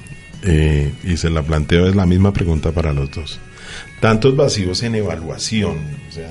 [0.42, 3.40] eh, y se la planteo, es la misma pregunta para los dos
[4.01, 6.31] tantos vacíos en evaluación, o sea,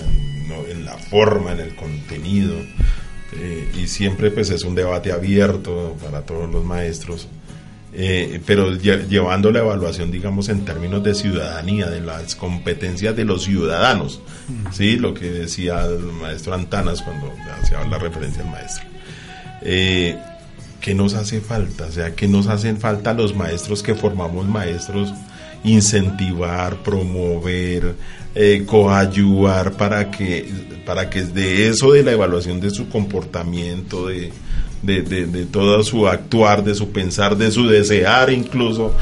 [0.70, 2.56] en la forma, en el contenido.
[3.34, 7.28] Eh, y siempre pues es un debate abierto para todos los maestros,
[7.94, 13.44] eh, pero llevando la evaluación, digamos, en términos de ciudadanía, de las competencias de los
[13.44, 14.22] ciudadanos,
[14.72, 14.98] ¿sí?
[14.98, 18.86] Lo que decía el maestro Antanas cuando hacía la referencia al maestro.
[19.62, 20.18] Eh,
[20.80, 21.86] ¿Qué nos hace falta?
[21.88, 25.14] O sea, ¿qué nos hacen falta los maestros que formamos maestros?
[25.66, 27.96] Incentivar, promover,
[28.36, 30.48] eh, coayuvar para que,
[30.86, 34.32] para que de eso, de la evaluación de su comportamiento, de,
[34.84, 38.94] de, todo su actuar, de su pensar, de su desear incluso,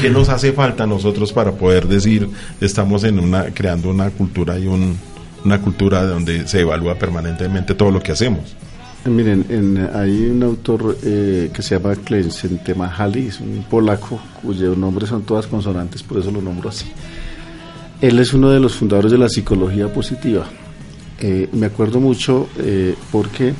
[0.00, 2.28] ¿qué nos hace falta a nosotros para poder decir
[2.60, 4.98] estamos en una, creando una cultura y un,
[5.44, 8.56] una cultura donde se evalúa permanentemente todo lo que hacemos?
[9.08, 15.06] Miren, hay un autor eh, que se llama Clemente Mahali, es un polaco cuyo nombre
[15.06, 16.86] son todas consonantes, por eso lo nombro así.
[18.00, 20.46] Él es uno de los fundadores de la psicología positiva.
[21.20, 23.54] Eh, me acuerdo mucho eh, porque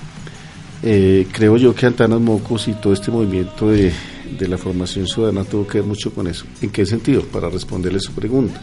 [0.83, 3.93] creo yo que Antanas Mocos y todo este movimiento de,
[4.39, 6.45] de la formación ciudadana tuvo que ver mucho con eso.
[6.61, 7.23] ¿En qué sentido?
[7.23, 8.61] Para responderle su pregunta.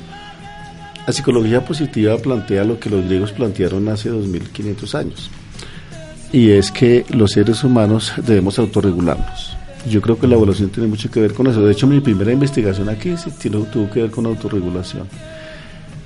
[1.06, 5.32] La psicología positiva plantea lo que los griegos plantearon hace 2500 años
[6.34, 9.56] y es que los seres humanos debemos autorregularnos.
[9.88, 11.62] Yo creo que la evaluación tiene mucho que ver con eso.
[11.62, 15.08] De hecho, mi primera investigación aquí sí tuvo que ver con autorregulación.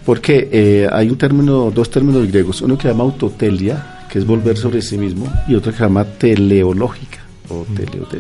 [0.06, 4.26] Porque eh, hay un término, dos términos griegos, uno que se llama autotelia, que es
[4.26, 7.66] volver sobre sí mismo, y otro que se llama teleológica, o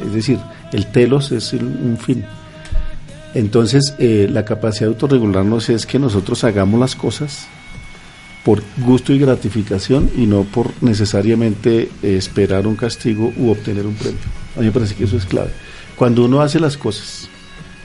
[0.04, 0.38] es decir,
[0.72, 2.24] el telos es un fin.
[3.34, 7.48] Entonces, eh, la capacidad de autorregularnos es que nosotros hagamos las cosas
[8.48, 13.96] por gusto y gratificación y no por necesariamente eh, esperar un castigo u obtener un
[13.96, 14.22] premio.
[14.56, 15.50] A mí me parece que eso es clave.
[15.98, 17.28] Cuando uno hace las cosas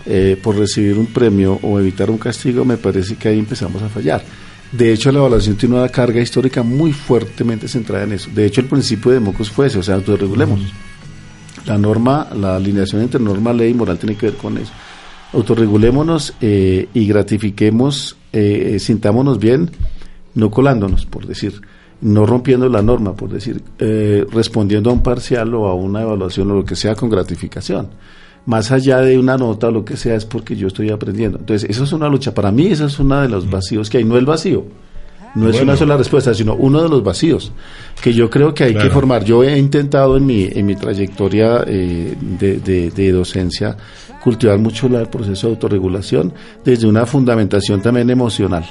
[0.06, 3.88] eh, por recibir un premio o evitar un castigo, me parece que ahí empezamos a
[3.88, 4.22] fallar.
[4.70, 8.30] De hecho, la evaluación tiene una carga histórica muy fuertemente centrada en eso.
[8.32, 10.60] De hecho, el principio de Mocos fue ese, o sea, autorregulemos.
[11.66, 14.70] La norma, la alineación entre norma, ley y moral tiene que ver con eso.
[15.32, 18.16] Autorregulémonos eh, y gratifiquemos,
[18.78, 19.68] sintámonos bien
[20.34, 21.60] no colándonos, por decir,
[22.00, 26.50] no rompiendo la norma, por decir, eh, respondiendo a un parcial o a una evaluación
[26.50, 27.88] o lo que sea con gratificación.
[28.44, 31.38] Más allá de una nota o lo que sea, es porque yo estoy aprendiendo.
[31.38, 32.34] Entonces, eso es una lucha.
[32.34, 34.04] Para mí, esa es uno de los vacíos que hay.
[34.04, 34.64] No el vacío,
[35.34, 37.52] no es una sola respuesta, sino uno de los vacíos
[38.02, 39.24] que yo creo que hay que formar.
[39.24, 43.76] Yo he intentado en mi, en mi trayectoria eh, de, de, docencia
[44.22, 46.32] cultivar mucho el proceso de autorregulación
[46.64, 48.64] desde una fundamentación también emocional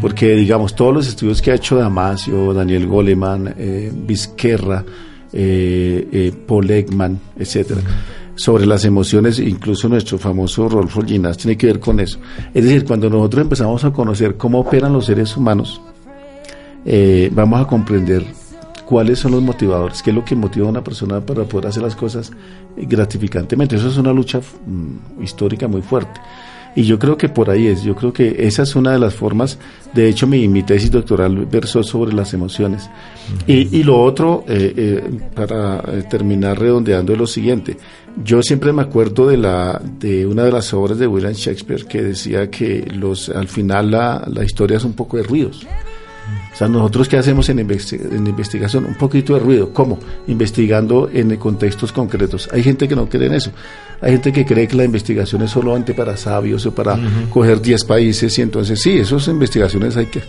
[0.00, 4.84] porque digamos todos los estudios que ha hecho Damasio, Daniel Goleman, eh, Vizquerra,
[5.32, 6.86] eh, eh,
[7.38, 7.80] etcétera,
[8.34, 12.18] sobre las emociones, incluso nuestro famoso Rolfo Ginás tiene que ver con eso.
[12.54, 15.80] Es decir, cuando nosotros empezamos a conocer cómo operan los seres humanos,
[16.86, 18.24] eh, vamos a comprender
[18.86, 21.82] cuáles son los motivadores, qué es lo que motiva a una persona para poder hacer
[21.82, 22.30] las cosas
[22.76, 23.76] gratificantemente.
[23.76, 26.20] Eso es una lucha mm, histórica muy fuerte.
[26.74, 29.14] Y yo creo que por ahí es, yo creo que esa es una de las
[29.14, 29.58] formas,
[29.94, 32.88] de hecho mi, mi tesis doctoral versó sobre las emociones.
[33.46, 37.76] y, y, lo otro, eh, eh, para eh, terminar redondeando, es lo siguiente,
[38.24, 42.02] yo siempre me acuerdo de, la, de una de las obras de William Shakespeare que
[42.02, 45.66] decía que los, al final la, la historia es un poco de ruidos.
[46.52, 48.84] O sea, nosotros qué hacemos en, en, investigación?
[48.84, 49.72] Un poquito de ruido.
[49.72, 49.98] ¿Cómo?
[50.26, 52.48] Investigando en contextos concretos.
[52.52, 53.50] Hay gente que no cree en eso.
[54.00, 56.98] Hay gente que cree que la investigación es solamente para sabios o para
[57.30, 60.22] coger 10 países y entonces sí, esas investigaciones hay que,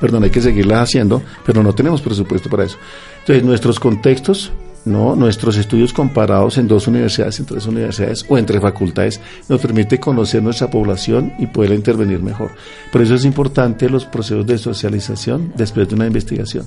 [0.00, 2.76] perdón, hay que seguirlas haciendo, pero no tenemos presupuesto para eso.
[3.20, 4.52] Entonces, nuestros contextos
[4.84, 5.16] ¿no?
[5.16, 10.42] Nuestros estudios comparados en dos universidades, en tres universidades o entre facultades nos permite conocer
[10.42, 12.50] nuestra población y poder intervenir mejor.
[12.92, 16.66] Por eso es importante los procesos de socialización después de una investigación.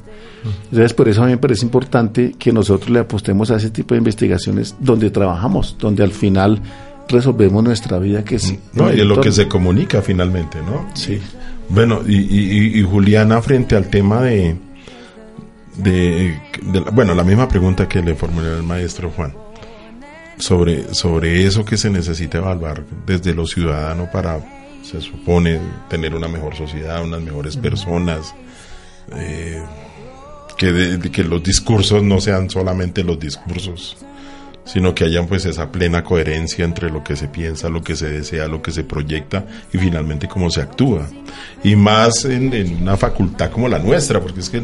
[0.65, 3.93] Entonces, por eso a mí me parece importante que nosotros le apostemos a ese tipo
[3.93, 6.61] de investigaciones donde trabajamos, donde al final
[7.07, 8.53] resolvemos nuestra vida que es...
[8.73, 10.87] No, y es lo que se comunica finalmente, ¿no?
[10.93, 11.19] Sí.
[11.69, 14.55] Bueno, y Juliana, frente al tema de
[15.77, 16.39] de,
[16.93, 19.33] bueno, la misma pregunta que le formuló el maestro Juan
[20.37, 24.39] sobre, sobre eso que se necesita evaluar desde lo ciudadano para,
[24.83, 25.59] se supone,
[25.89, 28.33] tener una mejor sociedad, unas mejores personas,
[29.15, 29.61] eh,
[30.57, 33.97] que, que los discursos no sean solamente los discursos,
[34.65, 38.09] sino que hayan pues esa plena coherencia entre lo que se piensa, lo que se
[38.09, 41.07] desea, lo que se proyecta y finalmente cómo se actúa.
[41.63, 44.61] Y más en, en una facultad como la nuestra, porque es que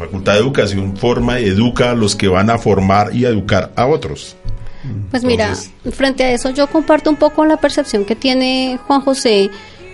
[0.00, 3.86] Facultad de Educación forma y educa a los que van a formar y educar a
[3.86, 4.34] otros.
[5.10, 5.54] Pues mira,
[5.92, 9.50] frente a eso yo comparto un poco la percepción que tiene Juan José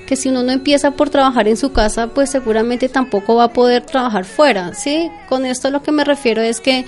[0.06, 3.52] que si uno no empieza por trabajar en su casa, pues seguramente tampoco va a
[3.52, 5.10] poder trabajar fuera, ¿sí?
[5.28, 6.84] Con esto lo que me refiero es que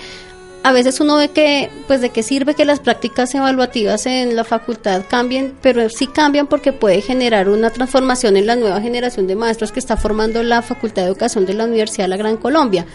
[0.62, 4.44] a veces uno ve que, pues de qué sirve que las prácticas evaluativas en la
[4.44, 9.36] facultad cambien, pero sí cambian porque puede generar una transformación en la nueva generación de
[9.36, 12.86] maestros que está formando la Facultad de Educación de la Universidad de la Gran Colombia.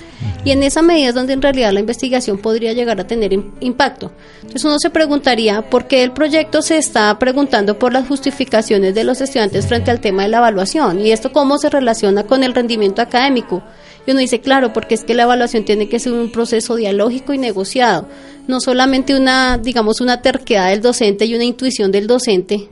[0.43, 4.11] Y en esa medida es donde en realidad la investigación podría llegar a tener impacto.
[4.41, 9.03] Entonces uno se preguntaría por qué el proyecto se está preguntando por las justificaciones de
[9.03, 12.53] los estudiantes frente al tema de la evaluación y esto cómo se relaciona con el
[12.53, 13.63] rendimiento académico.
[14.05, 17.33] Y uno dice, claro, porque es que la evaluación tiene que ser un proceso dialógico
[17.33, 18.07] y negociado,
[18.47, 22.69] no solamente una, digamos, una terquedad del docente y una intuición del docente,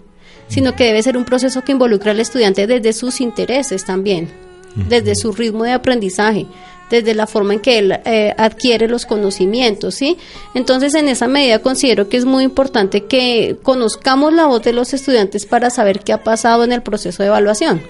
[0.48, 4.30] sino que debe ser un proceso que involucra al estudiante desde sus intereses también,
[4.76, 6.46] desde su ritmo de aprendizaje,
[6.90, 10.18] desde la forma en que él eh, adquiere los conocimientos, ¿sí?
[10.54, 14.94] Entonces, en esa medida considero que es muy importante que conozcamos la voz de los
[14.94, 17.82] estudiantes para saber qué ha pasado en el proceso de evaluación.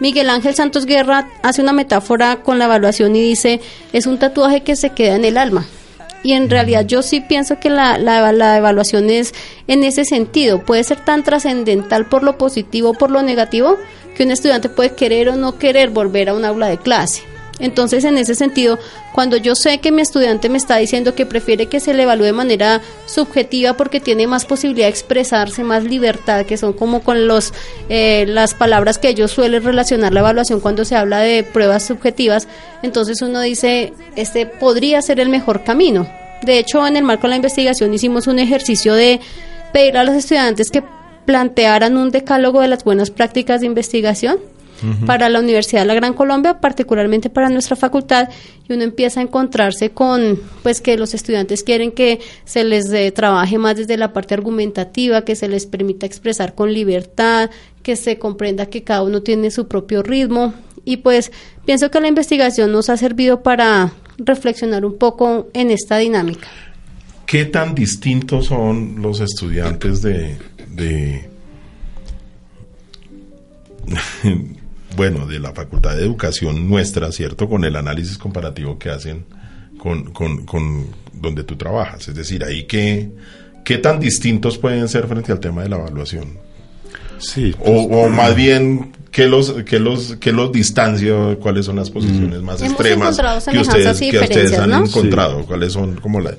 [0.00, 3.60] Miguel Ángel Santos Guerra hace una metáfora con la evaluación y dice,
[3.92, 5.66] es un tatuaje que se queda en el alma.
[6.22, 9.34] Y en realidad yo sí pienso que la, la, la evaluación es
[9.68, 13.76] en ese sentido, puede ser tan trascendental por lo positivo o por lo negativo
[14.16, 17.33] que un estudiante puede querer o no querer volver a un aula de clase.
[17.60, 18.78] Entonces, en ese sentido,
[19.12, 22.24] cuando yo sé que mi estudiante me está diciendo que prefiere que se le evalúe
[22.24, 27.28] de manera subjetiva porque tiene más posibilidad de expresarse, más libertad, que son como con
[27.28, 27.54] los
[27.88, 32.48] eh, las palabras que ellos suelen relacionar la evaluación cuando se habla de pruebas subjetivas,
[32.82, 36.08] entonces uno dice, este podría ser el mejor camino.
[36.42, 39.20] De hecho, en el marco de la investigación hicimos un ejercicio de
[39.72, 40.82] pedir a los estudiantes que
[41.24, 44.38] plantearan un decálogo de las buenas prácticas de investigación
[45.06, 48.28] para la Universidad de la Gran Colombia, particularmente para nuestra facultad,
[48.68, 53.10] y uno empieza a encontrarse con, pues que los estudiantes quieren que se les eh,
[53.12, 57.50] trabaje más desde la parte argumentativa, que se les permita expresar con libertad,
[57.82, 61.32] que se comprenda que cada uno tiene su propio ritmo, y pues
[61.64, 66.48] pienso que la investigación nos ha servido para reflexionar un poco en esta dinámica.
[67.26, 70.36] ¿Qué tan distintos son los estudiantes de,
[70.68, 71.28] de
[74.96, 77.48] bueno, de la Facultad de Educación nuestra, ¿cierto?
[77.48, 79.24] Con el análisis comparativo que hacen
[79.78, 82.08] con, con, con donde tú trabajas.
[82.08, 83.10] Es decir, ahí qué,
[83.64, 86.38] qué tan distintos pueden ser frente al tema de la evaluación.
[87.18, 87.54] Sí.
[87.60, 91.36] o, pues, más bien, ¿qué los, qué los, qué los distancia?
[91.40, 92.44] ¿Cuáles son las posiciones mm.
[92.44, 93.16] más extremas
[93.50, 95.44] que ustedes, que ustedes han encontrado?
[95.46, 96.34] ¿Cuáles son como la,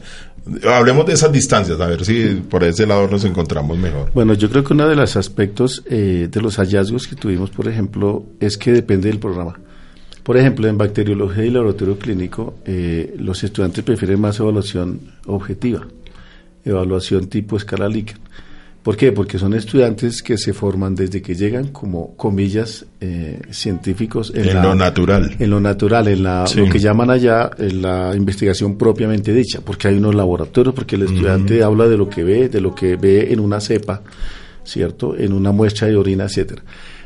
[0.63, 4.11] Hablemos de esas distancias, a ver si por ese lado nos encontramos mejor.
[4.13, 7.67] Bueno, yo creo que uno de los aspectos eh, de los hallazgos que tuvimos, por
[7.67, 9.59] ejemplo, es que depende del programa.
[10.23, 15.87] Por ejemplo, en bacteriología y laboratorio clínico, eh, los estudiantes prefieren más evaluación objetiva,
[16.63, 18.21] evaluación tipo escala Likert.
[18.85, 19.11] ¿Por qué?
[19.11, 24.75] Porque son estudiantes que se forman desde que llegan como comillas eh, científicos en, lo
[24.75, 25.35] natural.
[25.39, 29.87] En lo natural, en la, lo que llaman allá en la investigación propiamente dicha, porque
[29.87, 33.33] hay unos laboratorios, porque el estudiante habla de lo que ve, de lo que ve
[33.33, 34.03] en una cepa,
[34.63, 35.17] ¿cierto?
[35.17, 36.61] En una muestra de orina, etcétera.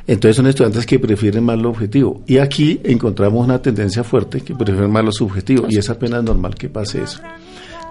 [0.06, 2.24] Entonces son estudiantes que prefieren más lo objetivo.
[2.28, 6.56] Y aquí encontramos una tendencia fuerte que prefieren más lo subjetivo, y es apenas normal
[6.56, 7.22] que pase eso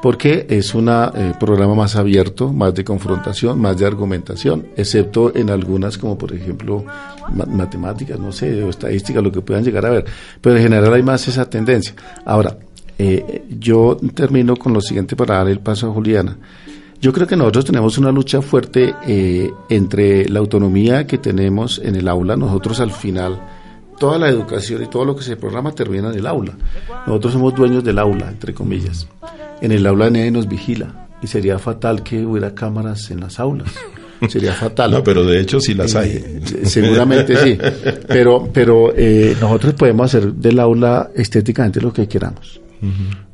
[0.03, 5.51] porque es un eh, programa más abierto, más de confrontación, más de argumentación, excepto en
[5.51, 6.85] algunas como por ejemplo
[7.33, 10.05] matemáticas, no sé, o estadísticas, lo que puedan llegar a ver,
[10.41, 11.95] pero en general hay más esa tendencia.
[12.25, 12.57] Ahora,
[12.99, 16.37] eh, yo termino con lo siguiente para dar el paso a Juliana.
[17.01, 21.95] Yo creo que nosotros tenemos una lucha fuerte eh, entre la autonomía que tenemos en
[21.95, 23.41] el aula, nosotros al final
[23.99, 26.57] toda la educación y todo lo que se programa termina en el aula.
[27.07, 29.07] Nosotros somos dueños del aula, entre comillas.
[29.61, 33.73] En el aula nadie nos vigila y sería fatal que hubiera cámaras en las aulas.
[34.29, 34.91] Sería fatal.
[34.99, 36.11] No, pero de hecho sí las hay.
[36.11, 37.59] Eh, seguramente sí.
[38.07, 42.61] Pero, pero eh, nosotros podemos hacer del aula estéticamente lo que queramos.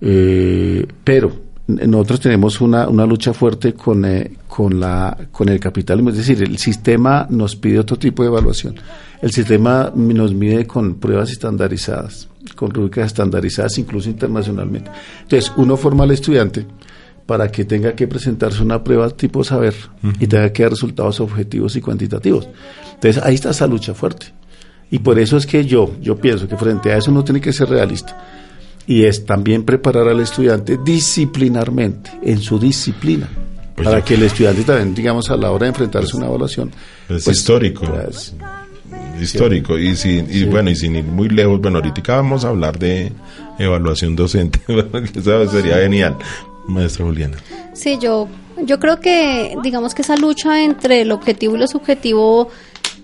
[0.00, 4.04] Eh, pero nosotros tenemos una, una lucha fuerte con,
[4.46, 6.10] con, la, con el capitalismo.
[6.10, 8.74] Es decir, el sistema nos pide otro tipo de evaluación.
[9.22, 14.90] El sistema nos mide con pruebas estandarizadas, con rúbricas estandarizadas, incluso internacionalmente.
[15.22, 16.66] Entonces, uno forma al estudiante
[17.24, 19.74] para que tenga que presentarse una prueba tipo saber
[20.20, 22.46] y tenga que dar resultados objetivos y cuantitativos.
[22.92, 24.26] Entonces, ahí está esa lucha fuerte.
[24.90, 27.54] Y por eso es que yo, yo pienso que frente a eso no tiene que
[27.54, 28.43] ser realista.
[28.86, 33.28] Y es también preparar al estudiante disciplinarmente, en su disciplina.
[33.74, 36.70] Pues para que el estudiante también, digamos, a la hora de enfrentarse a una evaluación.
[37.08, 37.84] Es pues, histórico.
[37.86, 38.34] Pues,
[39.20, 39.78] histórico.
[39.78, 43.12] Y, sin, y bueno, y sin ir muy lejos, bueno, ahorita vamos a hablar de
[43.58, 44.60] evaluación docente,
[45.14, 46.16] eso sería genial,
[46.66, 47.36] maestra Juliana.
[47.72, 48.28] Sí, yo,
[48.64, 52.48] yo creo que, digamos que esa lucha entre el objetivo y lo subjetivo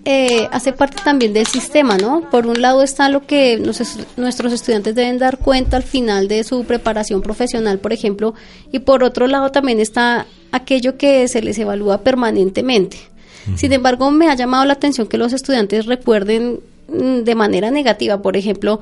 [0.05, 2.23] eh, hace parte también del sistema, ¿no?
[2.31, 3.59] Por un lado está lo que
[4.17, 8.35] nuestros estudiantes deben dar cuenta al final de su preparación profesional, por ejemplo,
[8.73, 12.97] y por otro lado también está aquello que se les evalúa permanentemente.
[13.57, 18.23] Sin embargo, me ha llamado la atención que los estudiantes recuerden mm, de manera negativa,
[18.23, 18.81] por ejemplo,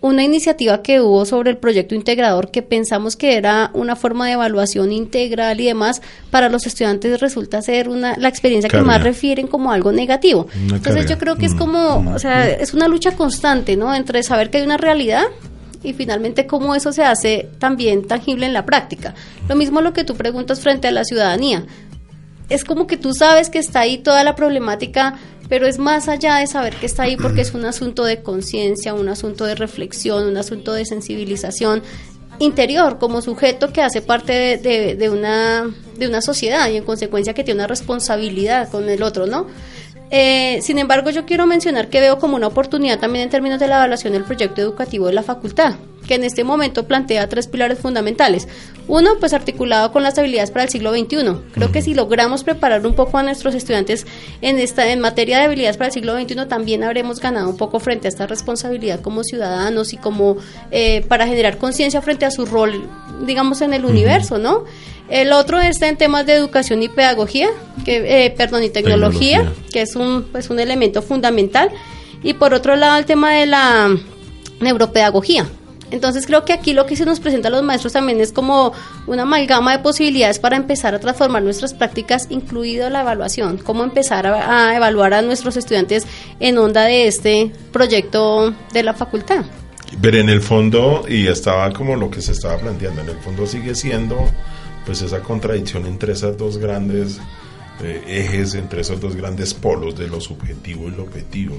[0.00, 4.32] una iniciativa que hubo sobre el proyecto integrador que pensamos que era una forma de
[4.32, 9.46] evaluación integral y demás, para los estudiantes resulta ser una la experiencia que más refieren
[9.46, 10.46] como algo negativo.
[10.72, 11.58] Entonces yo creo que es mm.
[11.58, 13.94] como, o sea, es una lucha constante, ¿no?
[13.94, 15.24] Entre saber que hay una realidad
[15.82, 19.14] y finalmente cómo eso se hace también tangible en la práctica.
[19.48, 21.64] Lo mismo lo que tú preguntas frente a la ciudadanía.
[22.48, 25.14] Es como que tú sabes que está ahí toda la problemática
[25.50, 28.94] pero es más allá de saber que está ahí porque es un asunto de conciencia,
[28.94, 31.82] un asunto de reflexión, un asunto de sensibilización
[32.38, 37.34] interior como sujeto que hace parte de, de, una, de una sociedad y en consecuencia
[37.34, 39.46] que tiene una responsabilidad con el otro, ¿no?
[40.10, 43.66] Eh, sin embargo, yo quiero mencionar que veo como una oportunidad también en términos de
[43.66, 45.74] la evaluación del proyecto educativo de la facultad,
[46.10, 48.48] que en este momento plantea tres pilares fundamentales.
[48.88, 51.36] Uno, pues articulado con las habilidades para el siglo XXI.
[51.52, 54.08] Creo que si logramos preparar un poco a nuestros estudiantes
[54.42, 57.78] en esta en materia de habilidades para el siglo XXI, también habremos ganado un poco
[57.78, 60.36] frente a esta responsabilidad como ciudadanos y como
[60.72, 62.88] eh, para generar conciencia frente a su rol,
[63.24, 64.64] digamos, en el universo, ¿no?
[65.08, 67.50] El otro está en temas de educación y pedagogía,
[67.84, 71.70] que, eh, perdón, y tecnología, que es un, pues, un elemento fundamental.
[72.24, 73.96] Y por otro lado, el tema de la
[74.58, 75.46] neuropedagogía.
[75.90, 78.72] Entonces creo que aquí lo que se nos presenta a los maestros también es como
[79.06, 84.26] una amalgama de posibilidades para empezar a transformar nuestras prácticas, incluido la evaluación, cómo empezar
[84.26, 86.06] a, evaluar a nuestros estudiantes
[86.38, 89.44] en onda de este proyecto de la facultad.
[90.00, 93.46] Pero en el fondo, y estaba como lo que se estaba planteando, en el fondo
[93.46, 94.16] sigue siendo
[94.86, 97.20] pues esa contradicción entre esas dos grandes
[97.82, 101.56] eh, ejes, entre esos dos grandes polos de lo subjetivo y lo objetivo,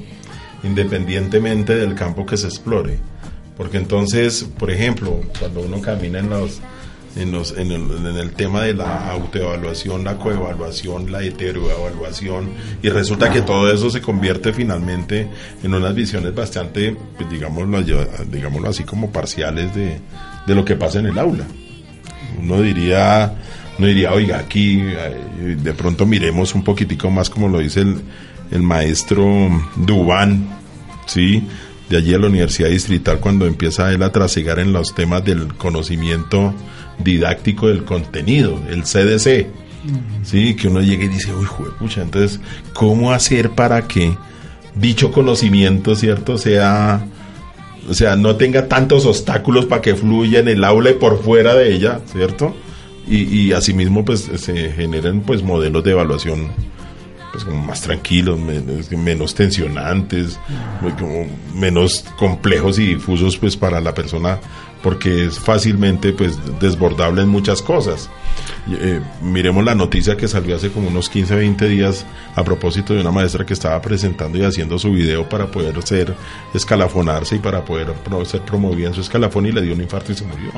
[0.64, 3.00] independientemente del campo que se explore.
[3.58, 6.62] Porque entonces, por ejemplo, cuando uno camina en los,
[7.16, 12.50] en, los, en, el, en, el, tema de la autoevaluación, la coevaluación, la heteroevaluación,
[12.82, 15.28] y resulta que todo eso se convierte finalmente
[15.62, 17.84] en unas visiones bastante, pues digámoslo,
[18.32, 20.00] digámoslo así como parciales de,
[20.48, 21.46] de lo que pasa en el aula
[22.40, 23.34] uno diría,
[23.78, 28.02] uno diría, oiga, aquí eh, de pronto miremos un poquitico más como lo dice el,
[28.52, 29.26] el maestro
[29.76, 30.48] Dubán,
[31.06, 31.48] ¿sí?
[31.92, 35.54] De allí a la Universidad Distrital cuando empieza él a trasegar en los temas del
[35.56, 36.54] conocimiento
[36.98, 39.48] didáctico del contenido, el CDC,
[40.24, 40.56] ¿sí?
[40.56, 42.40] que uno llegue y dice, uy, pucha, entonces,
[42.74, 44.16] ¿cómo hacer para que
[44.76, 47.06] dicho conocimiento, ¿cierto?, sea
[47.90, 51.56] o sea, no tenga tantos obstáculos para que fluya en el aula y por fuera
[51.56, 52.56] de ella, ¿cierto?
[53.08, 56.52] Y, y asimismo, pues se generen pues modelos de evaluación
[57.32, 60.40] pues como más tranquilos, menos, tensionantes,
[61.00, 64.40] como menos complejos y difusos pues para la persona
[64.82, 68.10] porque es fácilmente pues desbordable en muchas cosas.
[68.70, 72.06] Eh, miremos la noticia que salió hace como unos 15, 20 días
[72.36, 76.16] a propósito de una maestra que estaba presentando y haciendo su video para poder ser
[76.54, 77.94] escalafonarse y para poder
[78.26, 80.52] ser promovida en su escalafón y le dio un infarto y se murió.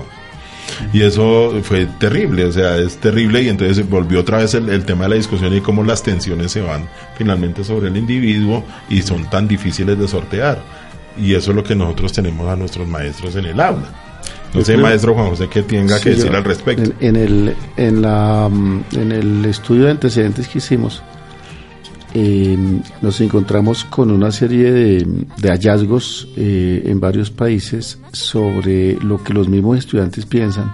[0.91, 5.03] Y eso fue terrible, o sea, es terrible y entonces volvió otra vez el, tema
[5.03, 6.87] de la discusión y cómo las tensiones se van
[7.17, 10.61] finalmente sobre el individuo y son tan difíciles de sortear.
[11.17, 13.87] Y eso es lo que nosotros tenemos a nuestros maestros en el aula.
[14.53, 16.91] No sé, maestro Juan José, que tenga que decir al respecto.
[16.99, 18.49] En, el, en, la,
[18.91, 21.01] en el estudio de antecedentes que hicimos,
[22.13, 22.57] eh,
[23.01, 29.49] nos encontramos con una serie de, hallazgos eh, en varios países sobre lo que los
[29.49, 30.71] mismos estudiantes piensan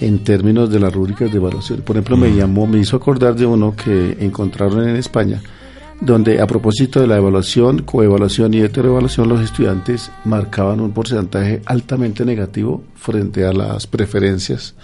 [0.00, 1.82] en términos de las rúbricas de evaluación.
[1.82, 5.40] Por ejemplo, me llamó, me hizo acordar de uno que encontraron en España,
[6.00, 12.24] donde a propósito de la evaluación, coevaluación y heteroevaluación, los estudiantes marcaban un porcentaje altamente
[12.24, 14.74] negativo frente a las preferencias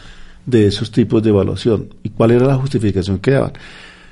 [0.45, 1.89] de esos tipos de evaluación.
[2.03, 3.53] ¿Y cuál era la justificación que daban?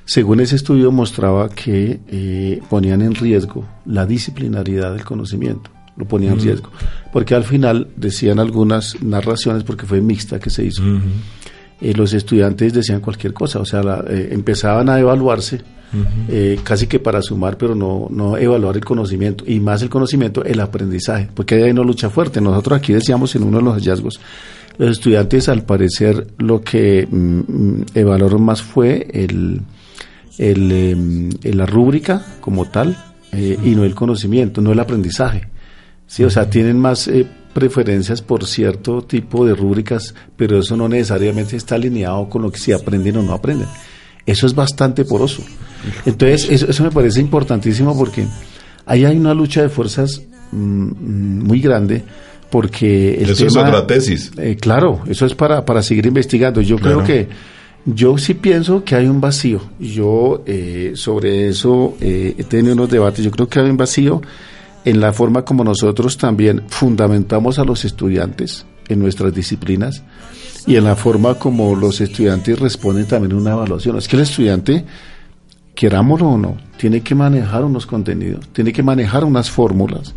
[0.07, 6.35] Según ese estudio mostraba que eh, ponían en riesgo la disciplinaridad del conocimiento, lo ponían
[6.35, 6.71] en riesgo,
[7.13, 10.83] porque al final decían algunas narraciones, porque fue mixta que se hizo,
[11.81, 15.63] eh, los estudiantes decían cualquier cosa, o sea, eh, empezaban a evaluarse
[16.65, 20.59] casi que para sumar, pero no, no evaluar el conocimiento, y más el conocimiento, el
[20.59, 22.41] aprendizaje, porque hay una lucha fuerte.
[22.41, 24.19] Nosotros aquí decíamos en uno de los hallazgos,
[24.77, 29.61] los estudiantes al parecer lo que mm, mm, evaluaron más fue el
[30.39, 32.97] el, em, la rúbrica como tal
[33.33, 35.49] eh, y no el conocimiento, no el aprendizaje.
[36.07, 36.25] ¿sí?
[36.25, 41.57] O sea, tienen más eh, preferencias por cierto tipo de rúbricas, pero eso no necesariamente
[41.57, 43.69] está alineado con lo que si aprenden o no aprenden.
[44.27, 45.43] Eso es bastante poroso.
[46.07, 48.27] Entonces, eso, eso me parece importantísimo porque
[48.87, 52.03] ahí hay una lucha de fuerzas mm, muy grande
[52.51, 54.31] porque el Eso es otra tesis.
[54.39, 56.61] Eh, claro, eso es para, para seguir investigando.
[56.61, 57.03] Yo Claro.
[57.03, 57.29] creo que
[57.87, 59.61] yo sí pienso que hay un vacío.
[59.79, 63.25] Yo eh, sobre eso eh, he tenido unos debates.
[63.25, 64.23] Yo creo que hay un vacío
[64.85, 70.03] en la forma como nosotros también fundamentamos a los estudiantes en nuestras disciplinas
[70.67, 73.97] y en la forma como los estudiantes responden también a una evaluación.
[73.99, 74.85] Es que el estudiante,
[75.75, 80.15] querámoslo o no, tiene que manejar unos contenidos, tiene que manejar unas fórmulas,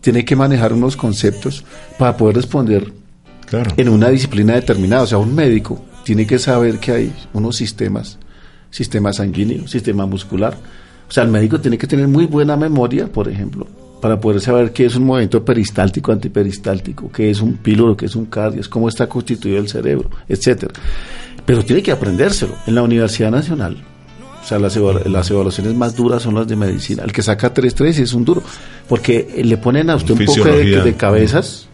[0.00, 1.64] tiene que manejar unos conceptos
[1.98, 2.92] para poder responder
[3.46, 3.72] Claro.
[3.76, 5.02] en una disciplina determinada.
[5.04, 8.18] O sea, un médico tiene que saber que hay unos sistemas,
[8.70, 10.56] sistema sanguíneo, sistema muscular.
[11.06, 13.66] O sea, el médico tiene que tener muy buena memoria, por ejemplo,
[14.00, 18.16] para poder saber qué es un movimiento peristáltico, antiperistáltico, qué es un píloro, qué es
[18.16, 20.72] un cardio, cómo está constituido el cerebro, etcétera.
[21.44, 22.54] Pero tiene que aprendérselo.
[22.66, 23.76] En la Universidad Nacional,
[24.42, 27.02] o sea, las, evalu- las evaluaciones más duras son las de medicina.
[27.04, 28.42] El que saca 3-3 es un duro,
[28.88, 30.42] porque le ponen a usted un poco
[30.84, 31.67] de cabezas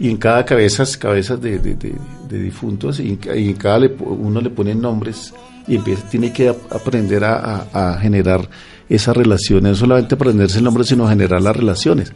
[0.00, 1.94] y en cada cabezas cabezas de, de- de-
[2.42, 3.16] difuntos y en,
[3.54, 5.32] cada le uno le ponen nombres
[5.68, 7.66] y empieza tiene que ap- aprender a,
[8.00, 8.48] generar
[8.88, 12.12] esas relaciones no solamente aprenderse el nombre sino generar las relaciones.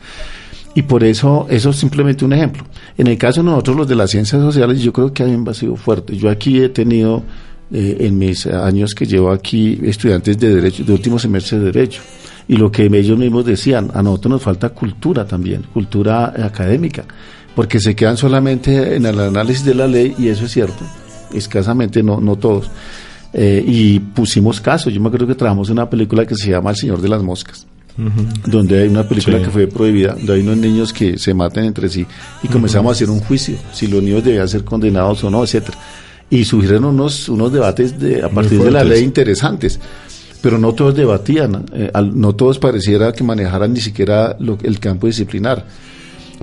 [0.74, 2.64] Y por eso eso es simplemente un ejemplo.
[2.96, 5.44] En el caso de nosotros los de las ciencias sociales yo creo que hay un
[5.44, 6.16] vacío fuerte.
[6.16, 7.22] Yo aquí he tenido
[7.72, 12.02] eh, en mis años que llevo aquí estudiantes de derecho de último semestre de derecho.
[12.46, 17.04] Y lo que ellos mismos decían, a nosotros nos falta cultura también, cultura académica,
[17.58, 20.84] porque se quedan solamente en el análisis de la ley y eso es cierto,
[21.34, 22.70] escasamente, no, no todos.
[23.32, 26.70] Eh, y pusimos casos, yo me acuerdo que trabajamos en una película que se llama
[26.70, 27.66] El Señor de las Moscas,
[28.46, 29.44] donde hay una película Sí.
[29.44, 32.06] que fue prohibida, donde hay unos niños que se matan entre sí
[32.44, 35.76] y comenzamos a hacer un juicio, si los niños debían ser condenados o no, etcétera.
[36.30, 39.80] Y surgieron unos, unos debates de, a partir de la ley interesantes
[40.40, 44.78] pero no todos debatían, eh, al- no todos pareciera que manejaran ni siquiera lo- el
[44.78, 45.64] campo disciplinar,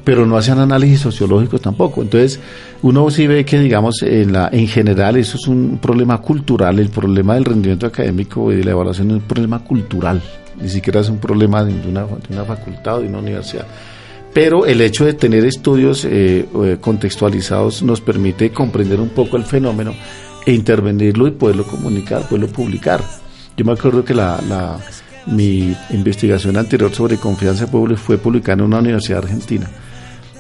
[0.06, 2.02] pero no hacían análisis sociológico tampoco.
[2.02, 2.40] Entonces,
[2.84, 6.90] uno sí ve que, digamos, en, la, en general eso es un problema cultural, el
[6.90, 10.22] problema del rendimiento académico y de la evaluación es un problema cultural,
[10.62, 13.66] ni siquiera es un problema de una, de una facultad o de una universidad.
[14.34, 19.44] Pero el hecho de tener estudios eh, eh, contextualizados nos permite comprender un poco el
[19.46, 19.94] fenómeno
[20.46, 23.02] e intervenirlo y poderlo comunicar, poderlo publicar.
[23.58, 24.78] Yo me acuerdo que la, la-
[25.28, 29.68] mi investigación anterior sobre confianza pública fue publicada en una universidad argentina.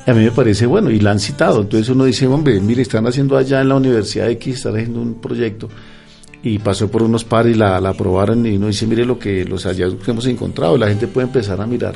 [0.08, 1.62] A mí me parece bueno, y la han citado.
[1.62, 5.16] Entonces uno dice, hombre, mire, están haciendo allá en la Universidad X, están haciendo un
[5.16, 5.68] proyecto.
[6.43, 8.45] Y pasó por unos pares y la, la aprobaron.
[8.45, 10.78] Y uno dice, mire lo que los hallazgos que hemos encontrado.
[10.78, 11.95] La gente puede empezar a mirar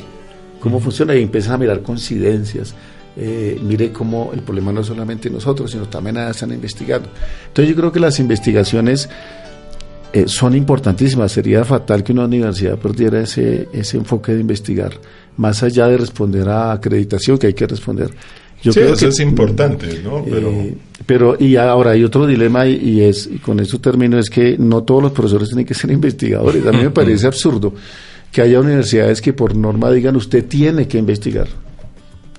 [0.60, 2.74] cómo funciona y empieza a mirar coincidencias.
[3.16, 7.10] Eh, mire cómo el problema no es solamente nosotros, sino también están investigando.
[7.48, 9.10] Entonces yo creo que las investigaciones
[10.14, 11.32] eh, son importantísimas.
[11.32, 14.94] Sería fatal que una universidad perdiera ese, ese enfoque de investigar,
[15.38, 18.10] más allá de responder a acreditación que hay que responder.
[18.62, 20.26] Yo sí, creo eso que, es importante, ¿no?
[20.30, 24.20] Pero eh, pero y ahora hay otro dilema y, y es y con eso termino
[24.20, 26.66] es que no todos los profesores tienen que ser investigadores.
[26.66, 27.74] A mí me parece absurdo
[28.32, 31.48] que haya universidades que por norma digan usted tiene que investigar,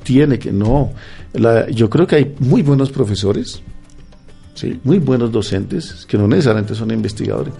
[0.02, 0.92] tiene que no.
[1.32, 3.62] La- yo creo que hay muy buenos profesores,
[4.54, 7.54] sí, muy buenos docentes que no necesariamente son investigadores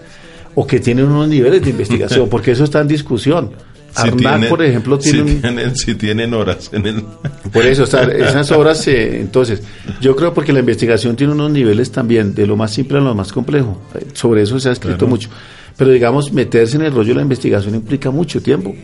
[0.55, 3.51] o que tienen unos niveles de investigación, porque eso está en discusión.
[3.95, 7.03] si Arnac, tienen- por ejemplo, si tiene un, tienen, si tienen horas en el...
[7.51, 9.61] por eso, o sea, esas eh, entonces,
[10.01, 13.15] yo creo porque la investigación tiene unos niveles también, de lo más simple a lo
[13.15, 13.81] más complejo.
[14.13, 15.09] Sobre eso se ha escrito Claro.
[15.09, 15.29] mucho.
[15.77, 18.75] Pero digamos, meterse en el rollo de la investigación implica mucho tiempo,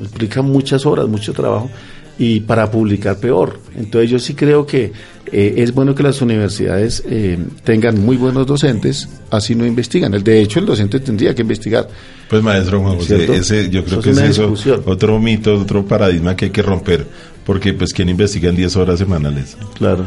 [0.00, 1.70] implica muchas horas, mucho trabajo,
[2.18, 3.58] y para publicar peor.
[3.74, 4.92] Entonces yo sí creo que
[5.32, 10.14] eh, es bueno que las universidades eh, tengan muy buenos docentes, así no investigan.
[10.14, 11.88] El, de hecho, el docente tendría que investigar.
[12.28, 14.54] Pues maestro Juan José, ese, yo creo Eso que es eso,
[14.86, 17.06] otro mito, otro paradigma que hay que romper,
[17.44, 19.56] porque pues quien investiga en 10 horas semanales.
[19.74, 20.06] Claro.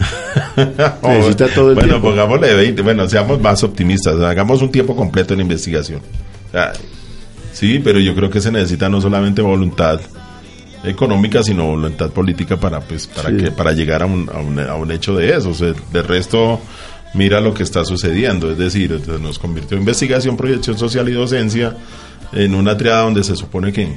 [1.02, 2.08] Necesita todo el bueno, tiempo.
[2.08, 6.00] pongámosle 20, bueno, seamos más optimistas, hagamos un tiempo completo en investigación.
[7.52, 10.00] Sí, pero yo creo que se necesita no solamente voluntad
[10.84, 13.36] económica, sino voluntad política para pues para Sí.
[13.36, 15.50] que para llegar a un, a un, a un hecho de eso.
[15.50, 16.60] O sea, de resto,
[17.14, 21.76] mira lo que está sucediendo, es decir, nos convirtió investigación, proyección social y docencia
[22.32, 23.96] en una triada donde se supone que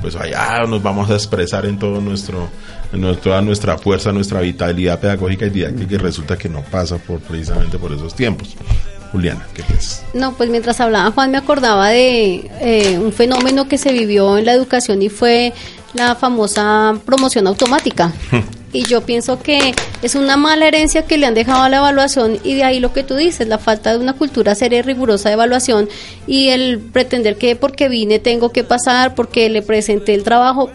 [0.00, 2.48] pues allá nos vamos a expresar en todo nuestro,
[2.92, 7.20] en toda nuestra fuerza, nuestra vitalidad pedagógica y didáctica y resulta que no pasa por
[7.20, 8.56] precisamente por esos tiempos.
[9.12, 10.02] Juliana, ¿qué piensas?
[10.14, 14.46] No, pues mientras hablaba Juan me acordaba de eh, un fenómeno que se vivió en
[14.46, 15.52] la educación y fue
[15.94, 18.12] la famosa promoción automática.
[18.74, 22.38] Y yo pienso que es una mala herencia que le han dejado a la evaluación
[22.42, 25.28] y de ahí lo que tú dices, la falta de una cultura seria y rigurosa
[25.28, 25.90] de evaluación
[26.26, 30.70] y el pretender que porque vine tengo que pasar, porque le presenté el trabajo,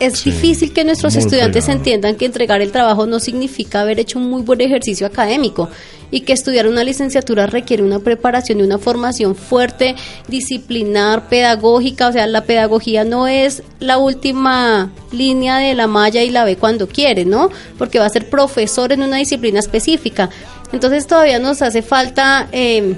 [0.00, 4.30] es difícil que nuestros estudiantes entiendan que entregar el trabajo no significa haber hecho un
[4.30, 5.68] muy buen ejercicio académico
[6.10, 9.94] y que estudiar una licenciatura requiere una preparación y una formación fuerte,
[10.28, 16.30] disciplinar, pedagógica, o sea, la pedagogía no es la última línea de la malla y
[16.30, 17.50] la ve cuando quiere, ¿no?
[17.76, 20.30] Porque va a ser profesor en una disciplina específica.
[20.72, 22.94] Entonces todavía nos hace falta eh,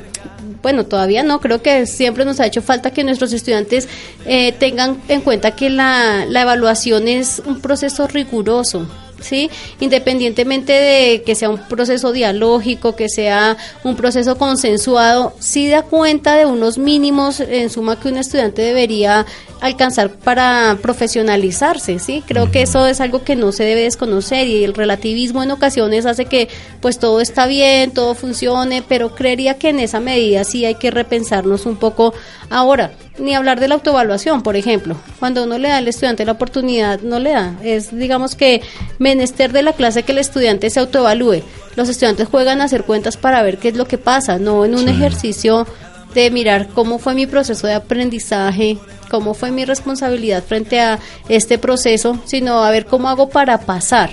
[0.63, 3.89] bueno, todavía no, creo que siempre nos ha hecho falta que nuestros estudiantes
[4.27, 8.87] eh, tengan en cuenta que la, la evaluación es un proceso riguroso.
[9.21, 9.51] ¿Sí?
[9.81, 16.35] Independientemente de que sea un proceso dialógico, que sea un proceso consensuado, sí da cuenta
[16.37, 19.27] de unos mínimos en suma que un estudiante debería
[19.61, 22.25] alcanzar para profesionalizarse, ¿sí?
[22.27, 26.07] Creo que eso es algo que no se debe desconocer y el relativismo en ocasiones
[26.07, 26.49] hace que
[26.81, 30.91] pues todo está bien, todo funcione, pero creería que en esa medida sí hay que
[30.91, 32.15] repensarnos un poco
[32.49, 36.33] ahora, ni hablar de la autoevaluación, por ejemplo, cuando uno le da al estudiante la
[36.33, 38.63] oportunidad, no le da, es digamos que
[38.99, 41.43] menester de la clase que el estudiante se autoevalúe.
[41.77, 44.75] Los estudiantes juegan a hacer cuentas para ver qué es lo que pasa, no en
[44.75, 45.67] un ejercicio
[46.15, 48.79] de mirar cómo fue mi proceso de aprendizaje,
[49.11, 50.99] cómo fue mi responsabilidad frente a
[51.29, 54.11] este proceso, sino a ver cómo hago para pasar.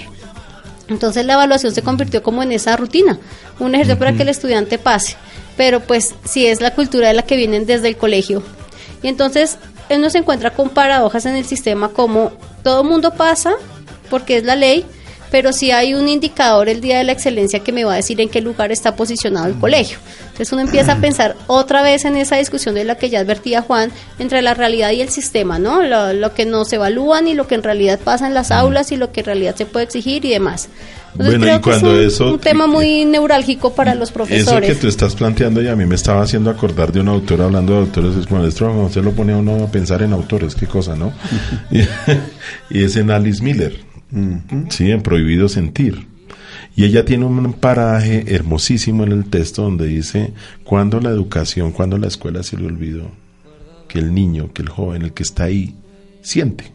[0.90, 3.20] Entonces la evaluación se convirtió como en esa rutina,
[3.60, 5.16] un ejercicio para que el estudiante pase,
[5.58, 8.44] pero pues si es la cultura de la que vienen desde el colegio.
[9.02, 9.58] Y entonces
[9.90, 12.32] uno se encuentra con paradojas en el sistema como
[12.64, 13.54] todo mundo pasa
[14.10, 14.86] porque es la ley,
[15.32, 18.20] pero si hay un indicador el día de la excelencia que me va a decir
[18.22, 19.98] en qué lugar está posicionado el colegio.
[20.28, 23.62] Entonces uno empieza a pensar otra vez en esa discusión de la que ya advertía
[23.62, 25.82] Juan entre la realidad y el sistema, ¿no?
[25.82, 28.98] Lo, lo que nos evalúan y lo que en realidad pasa en las aulas y
[28.98, 30.70] lo que en realidad se puede exigir y demás.
[31.20, 34.14] Entonces Bueno, y que es cuando un, eso- un tema muy neurálgico para los Eso
[34.14, 34.70] profesores.
[34.70, 37.74] que tú estás planteando y a mí me estaba haciendo acordar de un autor hablando
[37.74, 40.54] de autores, es como esto, cuando usted lo pone a uno a pensar en autores,
[40.56, 41.12] qué cosa, ¿no?
[41.72, 41.80] y,
[42.70, 43.80] y es en Alice Miller,
[44.70, 46.08] sí, en Prohibido Sentir.
[46.76, 51.98] Y ella tiene un paraje hermosísimo en el texto donde dice, cuando la educación, cuando
[51.98, 53.10] la escuela se le olvidó,
[53.88, 55.76] que el niño, que el joven, el que está ahí,
[56.22, 56.72] siente.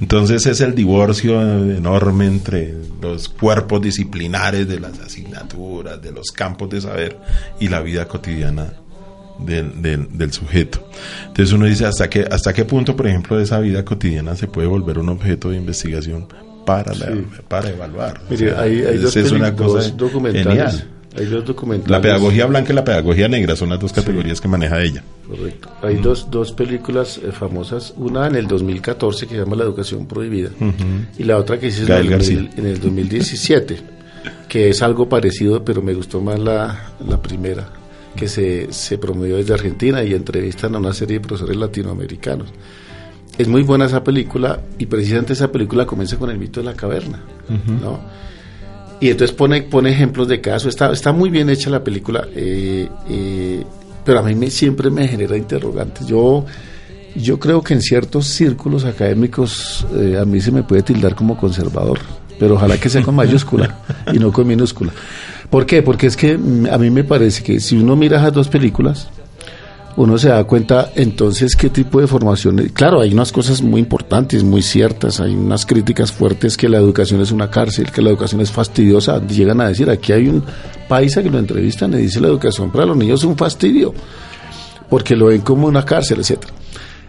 [0.00, 6.70] Entonces es el divorcio enorme entre los cuerpos disciplinares de las asignaturas, de los campos
[6.70, 7.18] de saber
[7.58, 8.74] y la vida cotidiana
[9.38, 10.86] del, del, del sujeto.
[11.28, 14.68] Entonces uno dice, ¿hasta qué, ¿hasta qué punto, por ejemplo, esa vida cotidiana se puede
[14.68, 16.26] volver un objeto de investigación
[16.66, 17.24] para, la- Sí.
[17.48, 18.20] para evaluar?
[18.26, 20.46] O Mire, sea, hay, hay dos, es una dos cosa documentales.
[20.74, 20.88] genial.
[21.16, 21.90] Hay dos documentales.
[21.90, 25.02] La pedagogía blanca y la pedagogía negra son las dos categorías que maneja ella.
[25.26, 25.68] Correcto.
[25.82, 30.06] Hay dos, dos películas eh, famosas, una en el 2014 que se llama La educación
[30.06, 30.50] prohibida
[31.18, 32.36] y la otra que hice en, Gael el, García.
[32.36, 33.76] 2000 en el 2017,
[34.48, 37.68] que es algo parecido, pero me gustó más la, la primera,
[38.14, 42.48] que se, se promovió desde Argentina y entrevistan a una serie de profesores latinoamericanos.
[43.36, 46.74] Es muy buena esa película y precisamente esa película comienza con el mito de la
[46.74, 47.20] caverna,
[47.80, 47.98] ¿no?
[49.00, 50.68] Y entonces pone, pone ejemplos de caso.
[50.68, 53.64] Está, está muy bien hecha la película, eh, eh,
[54.04, 56.06] pero a mí me, siempre me genera interrogantes.
[56.06, 56.44] Yo,
[57.16, 61.38] yo creo que en ciertos círculos académicos eh, a mí se me puede tildar como
[61.38, 61.98] conservador,
[62.38, 63.78] pero ojalá que sea con mayúscula
[64.12, 64.92] y no con minúscula.
[65.48, 65.82] ¿Por qué?
[65.82, 69.08] Porque es que mm, a mí me parece que si uno mira esas dos películas,
[69.96, 72.56] uno se da cuenta entonces qué tipo de formación.
[72.72, 77.20] Claro, hay unas cosas muy importantes, muy ciertas, hay unas críticas fuertes que la educación
[77.20, 79.20] es una cárcel, que la educación es fastidiosa.
[79.26, 80.44] Llegan a decir, aquí hay un
[80.88, 83.92] paisa que lo entrevistan y dice la educación para los niños es un fastidio,
[84.88, 86.52] porque lo ven como una cárcel, etcétera.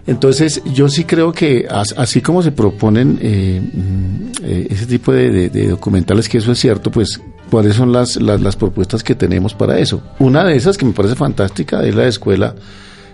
[0.07, 5.11] Entonces, yo sí creo que as- así como se proponen eh, mm, eh, ese tipo
[5.13, 7.21] de, de- de documentales, que eso es cierto, pues,
[7.51, 10.01] ¿cuáles son las, las, las propuestas que tenemos para eso?
[10.19, 12.55] Una de esas que me parece fantástica es la escuela,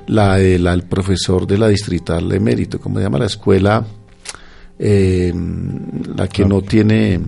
[0.07, 3.19] la del profesor de la distrital de mérito, ¿cómo se llama?
[3.19, 3.85] La escuela,
[4.79, 5.33] eh,
[6.15, 7.19] la que no tiene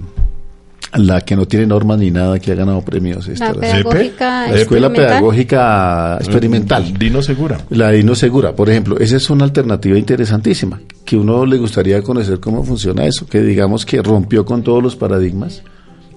[0.96, 4.56] la que no tiene normas ni nada que ha ganado premios esta, La pedagógica la
[4.60, 5.06] escuela experimental.
[5.08, 7.58] pedagógica experimental Dino Segura.
[7.70, 12.40] la Dino Segura, por ejemplo, esa es una alternativa interesantísima, que uno le gustaría conocer
[12.40, 15.62] cómo funciona eso, que digamos que rompió con todos los paradigmas.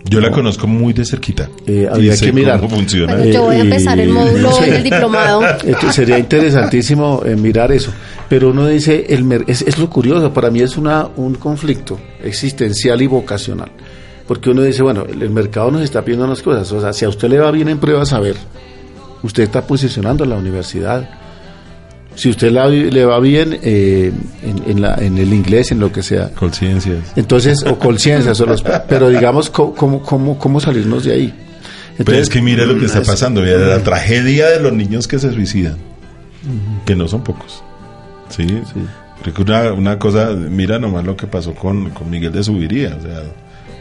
[0.05, 1.49] Yo la conozco muy de cerquita.
[1.65, 2.59] Eh, habría que mirar.
[2.59, 3.15] cómo funciona.
[3.15, 4.69] Bueno, yo voy a Eh, empezar el módulo no sé.
[4.73, 5.43] del diplomado.
[5.65, 7.93] Esto sería interesantísimo eh, mirar eso.
[8.29, 12.01] Pero uno dice, el mer- es, es lo curioso, para mí es una, un conflicto
[12.21, 13.71] existencial y vocacional.
[14.27, 16.71] Porque uno dice, bueno, el, el mercado nos está pidiendo unas cosas.
[16.73, 18.37] O sea, si a usted le va bien en pruebas, a ver,
[19.23, 21.09] usted está posicionando a la universidad
[22.15, 24.13] Si usted la- le va bien eh,
[24.43, 26.29] en, en la- en el inglés, en lo que sea.
[26.35, 26.99] Conciencias.
[27.17, 31.35] Entonces, o conciencia, son los- pero digamos, ¿cómo, cómo, cómo, salirnos de ahí?
[31.97, 35.09] Pero es que mire lo que está es- pasando, mira, la tragedia de los niños
[35.09, 35.77] que se suicidan,
[36.85, 37.63] que no son pocos.
[38.29, 38.47] Sí,
[39.25, 43.03] que una, una cosa, mira nomás lo que pasó con, con Miguel de Subiría, o
[43.03, 43.23] sea,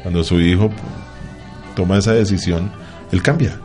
[0.01, 0.69] cuando su hijo
[1.75, 2.71] toma esa decisión,
[3.11, 3.57] él cambia.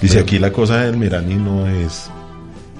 [0.00, 2.08] Dice aquí la cosa del Mirani no es,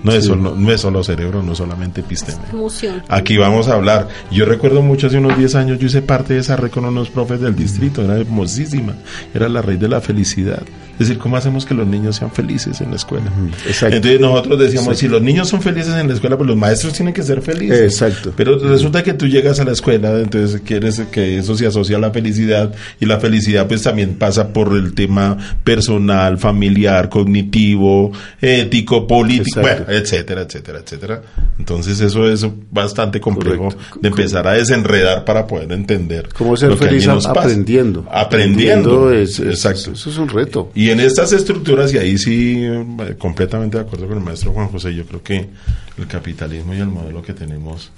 [0.04, 0.28] no es Sí.
[0.28, 2.38] solo, no es solo cerebro, no es solamente episteme.
[2.52, 3.02] Emoción.
[3.08, 4.06] Aquí vamos a hablar.
[4.30, 7.10] Yo recuerdo mucho hace unos 10 años, yo hice parte de esa red con unos
[7.10, 8.94] profes del distrito, era hermosísima,
[9.34, 10.62] era la raíz de la felicidad.
[10.98, 13.30] Es decir, ¿cómo hacemos que los niños sean felices en la escuela?
[13.66, 13.96] Exacto.
[13.96, 15.00] Entonces nosotros decíamos, Exacto.
[15.00, 17.80] si los niños son felices en la escuela, pues los maestros tienen que ser felices.
[17.80, 18.32] Exacto.
[18.36, 22.00] Pero resulta que tú llegas a la escuela, entonces quieres que eso se asocia a
[22.00, 29.06] la felicidad y la felicidad pues también pasa por el tema personal, familiar, cognitivo, ético,
[29.06, 31.22] político, bueno, etcétera, etcétera, etcétera.
[31.58, 33.98] Entonces eso es bastante complejo Correcto.
[34.00, 38.04] de empezar a desenredar para poder entender ¿Cómo ser feliz aprendiendo?
[38.10, 39.12] Aprendiendo.
[39.12, 39.92] es- es- Exacto.
[39.92, 40.70] Eso es un reto.
[40.74, 44.68] Y en estas estructuras, y ahí sí, eh, completamente de acuerdo con el maestro Juan
[44.68, 45.48] José, yo creo que
[45.96, 47.90] el capitalismo y el modelo que tenemos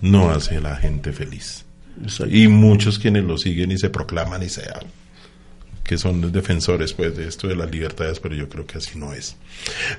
[0.00, 1.64] no hace a la gente feliz.
[2.28, 4.62] Y muchos quienes lo siguen y se proclaman y se
[5.86, 9.12] que son defensores pues de esto de las libertades, pero yo creo que así no
[9.12, 9.36] es.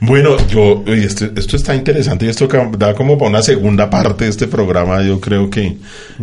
[0.01, 4.29] Bueno, yo esto, esto está interesante y esto da como para una segunda parte de
[4.29, 5.01] este programa.
[5.01, 5.77] Yo creo que,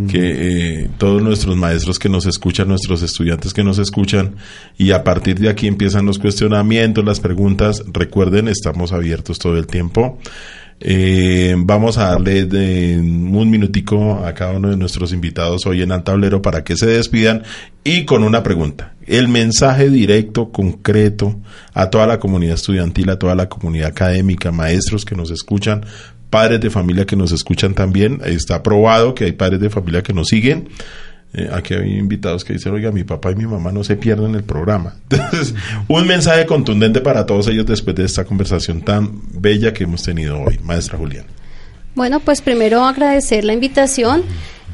[0.08, 4.36] que eh, todos nuestros maestros que nos escuchan, nuestros estudiantes que nos escuchan,
[4.76, 7.82] y a partir de aquí empiezan los cuestionamientos, las preguntas.
[7.92, 10.18] Recuerden, estamos abiertos todo el tiempo.
[10.81, 15.93] Eh, vamos a darle de un minutico a cada uno de nuestros invitados hoy en
[15.93, 17.43] el tablero para que se despidan
[17.85, 18.95] y con una pregunta.
[19.07, 21.37] El mensaje directo, concreto
[21.72, 25.85] a toda la comunidad estudiantil, a toda la comunidad académica, maestros que nos escuchan,
[26.31, 28.20] padres de familia que nos escuchan también.
[28.25, 30.68] Está probado que hay padres de familia que nos siguen.
[31.37, 34.35] Eh, aquí hay invitados que dicen, oiga, mi papá y mi mamá no se pierden
[34.37, 34.95] el programa.
[35.11, 35.55] Entonces,
[35.89, 40.41] un mensaje contundente para todos ellos después de esta conversación tan bella que hemos tenido
[40.41, 40.61] hoy.
[40.62, 41.26] Maestra Julián.
[41.97, 44.22] Bueno, pues primero agradecer la invitación.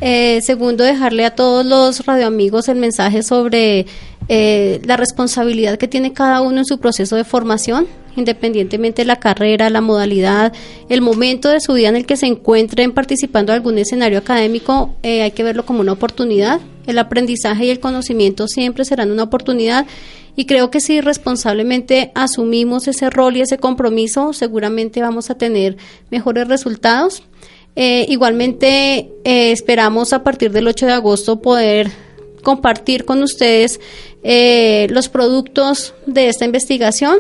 [0.01, 3.87] Eh, segundo, dejarle a todos los radioamigos el mensaje sobre
[4.29, 7.87] eh, la responsabilidad que tiene cada uno en su proceso de formación,
[8.17, 10.53] independientemente de la carrera, la modalidad,
[10.89, 14.95] el momento de su vida en el que se encuentren participando en algún escenario académico,
[15.03, 16.61] eh, hay que verlo como una oportunidad.
[16.87, 19.87] El aprendizaje y el conocimiento siempre serán una oportunidad
[20.35, 25.77] y creo que si responsablemente asumimos ese rol y ese compromiso, seguramente vamos a tener
[26.11, 27.23] mejores resultados.
[27.77, 31.91] Eh, igualmente, eh, esperamos a partir del 8 de agosto poder
[32.43, 33.81] compartir con ustedes
[34.23, 37.19] eh, los productos de esta investigación.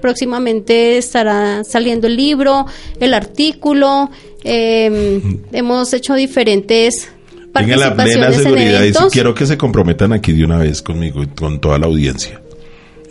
[0.00, 2.66] Próximamente estará saliendo el libro,
[3.00, 4.10] el artículo.
[4.44, 5.20] eh,
[5.52, 7.08] hemos hecho diferentes
[7.52, 11.22] Tengan la plena seguridad y si quiero que se comprometan aquí de una vez conmigo
[11.22, 12.40] y con toda la audiencia.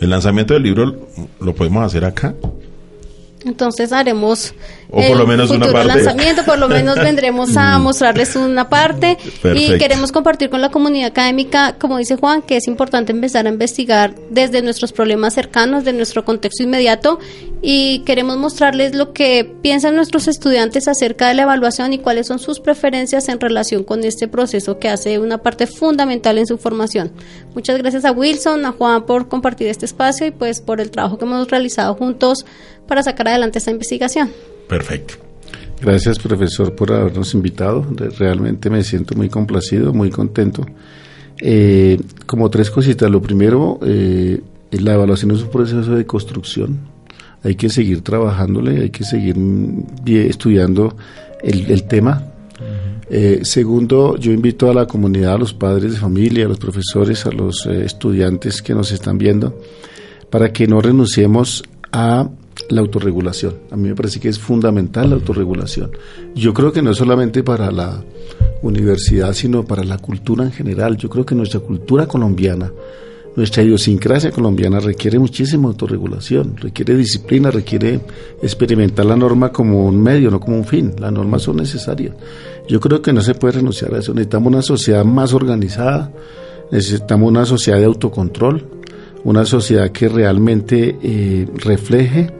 [0.00, 1.08] El lanzamiento del libro
[1.40, 2.34] lo podemos hacer acá.
[3.44, 4.54] Entonces haremos
[4.90, 6.02] O por el lo menos una futuro parte.
[6.04, 9.74] lanzamiento, por lo menos vendremos a mostrarles una parte Perfecto.
[9.74, 13.48] y queremos compartir con la comunidad académica, como dice Juan, que es importante empezar a
[13.48, 17.18] investigar desde nuestros problemas cercanos, de nuestro contexto inmediato
[17.64, 22.40] y queremos mostrarles lo que piensan nuestros estudiantes acerca de la evaluación y cuáles son
[22.40, 27.12] sus preferencias en relación con este proceso que hace una parte fundamental en su formación.
[27.54, 31.18] Muchas gracias a Wilson, a Juan por compartir este espacio y pues por el trabajo
[31.18, 32.44] que hemos realizado juntos
[32.92, 34.28] para sacar adelante esta investigación.
[34.68, 35.14] Perfecto.
[35.80, 37.86] Gracias, profesor, por habernos invitado.
[37.96, 40.66] Re- Realmente me siento muy complacido, muy contento.
[41.40, 43.10] Eh, como tres cositas.
[43.10, 44.40] Lo primero, eh,
[44.72, 46.78] la evaluación es un proceso de construcción.
[47.42, 49.36] Hay que seguir trabajándole, hay que seguir
[50.06, 50.94] estudiando
[51.42, 52.22] el, el tema.
[53.10, 57.26] Eh, segundo, yo invito a la comunidad, a los padres de familia, a los profesores,
[57.26, 59.58] a los eh, estudiantes que nos están viendo,
[60.30, 62.28] para que no renunciemos a
[62.68, 63.54] la autorregulación.
[63.70, 65.90] A mí me parece que es fundamental la autorregulación.
[66.34, 68.02] Yo creo que no es solamente para la
[68.62, 70.96] universidad, sino para la cultura en general.
[70.96, 72.72] Yo creo que nuestra cultura colombiana,
[73.36, 78.00] nuestra idiosincrasia colombiana requiere muchísima autorregulación, requiere disciplina, requiere
[78.42, 80.92] experimentar la norma como un medio, no como un fin.
[80.98, 82.14] Las normas son necesarias.
[82.68, 84.12] Yo creo que no se puede renunciar a eso.
[84.12, 86.12] Necesitamos una sociedad más organizada,
[86.70, 88.81] necesitamos una sociedad de autocontrol,
[89.24, 92.30] una sociedad que realmente eh, refleje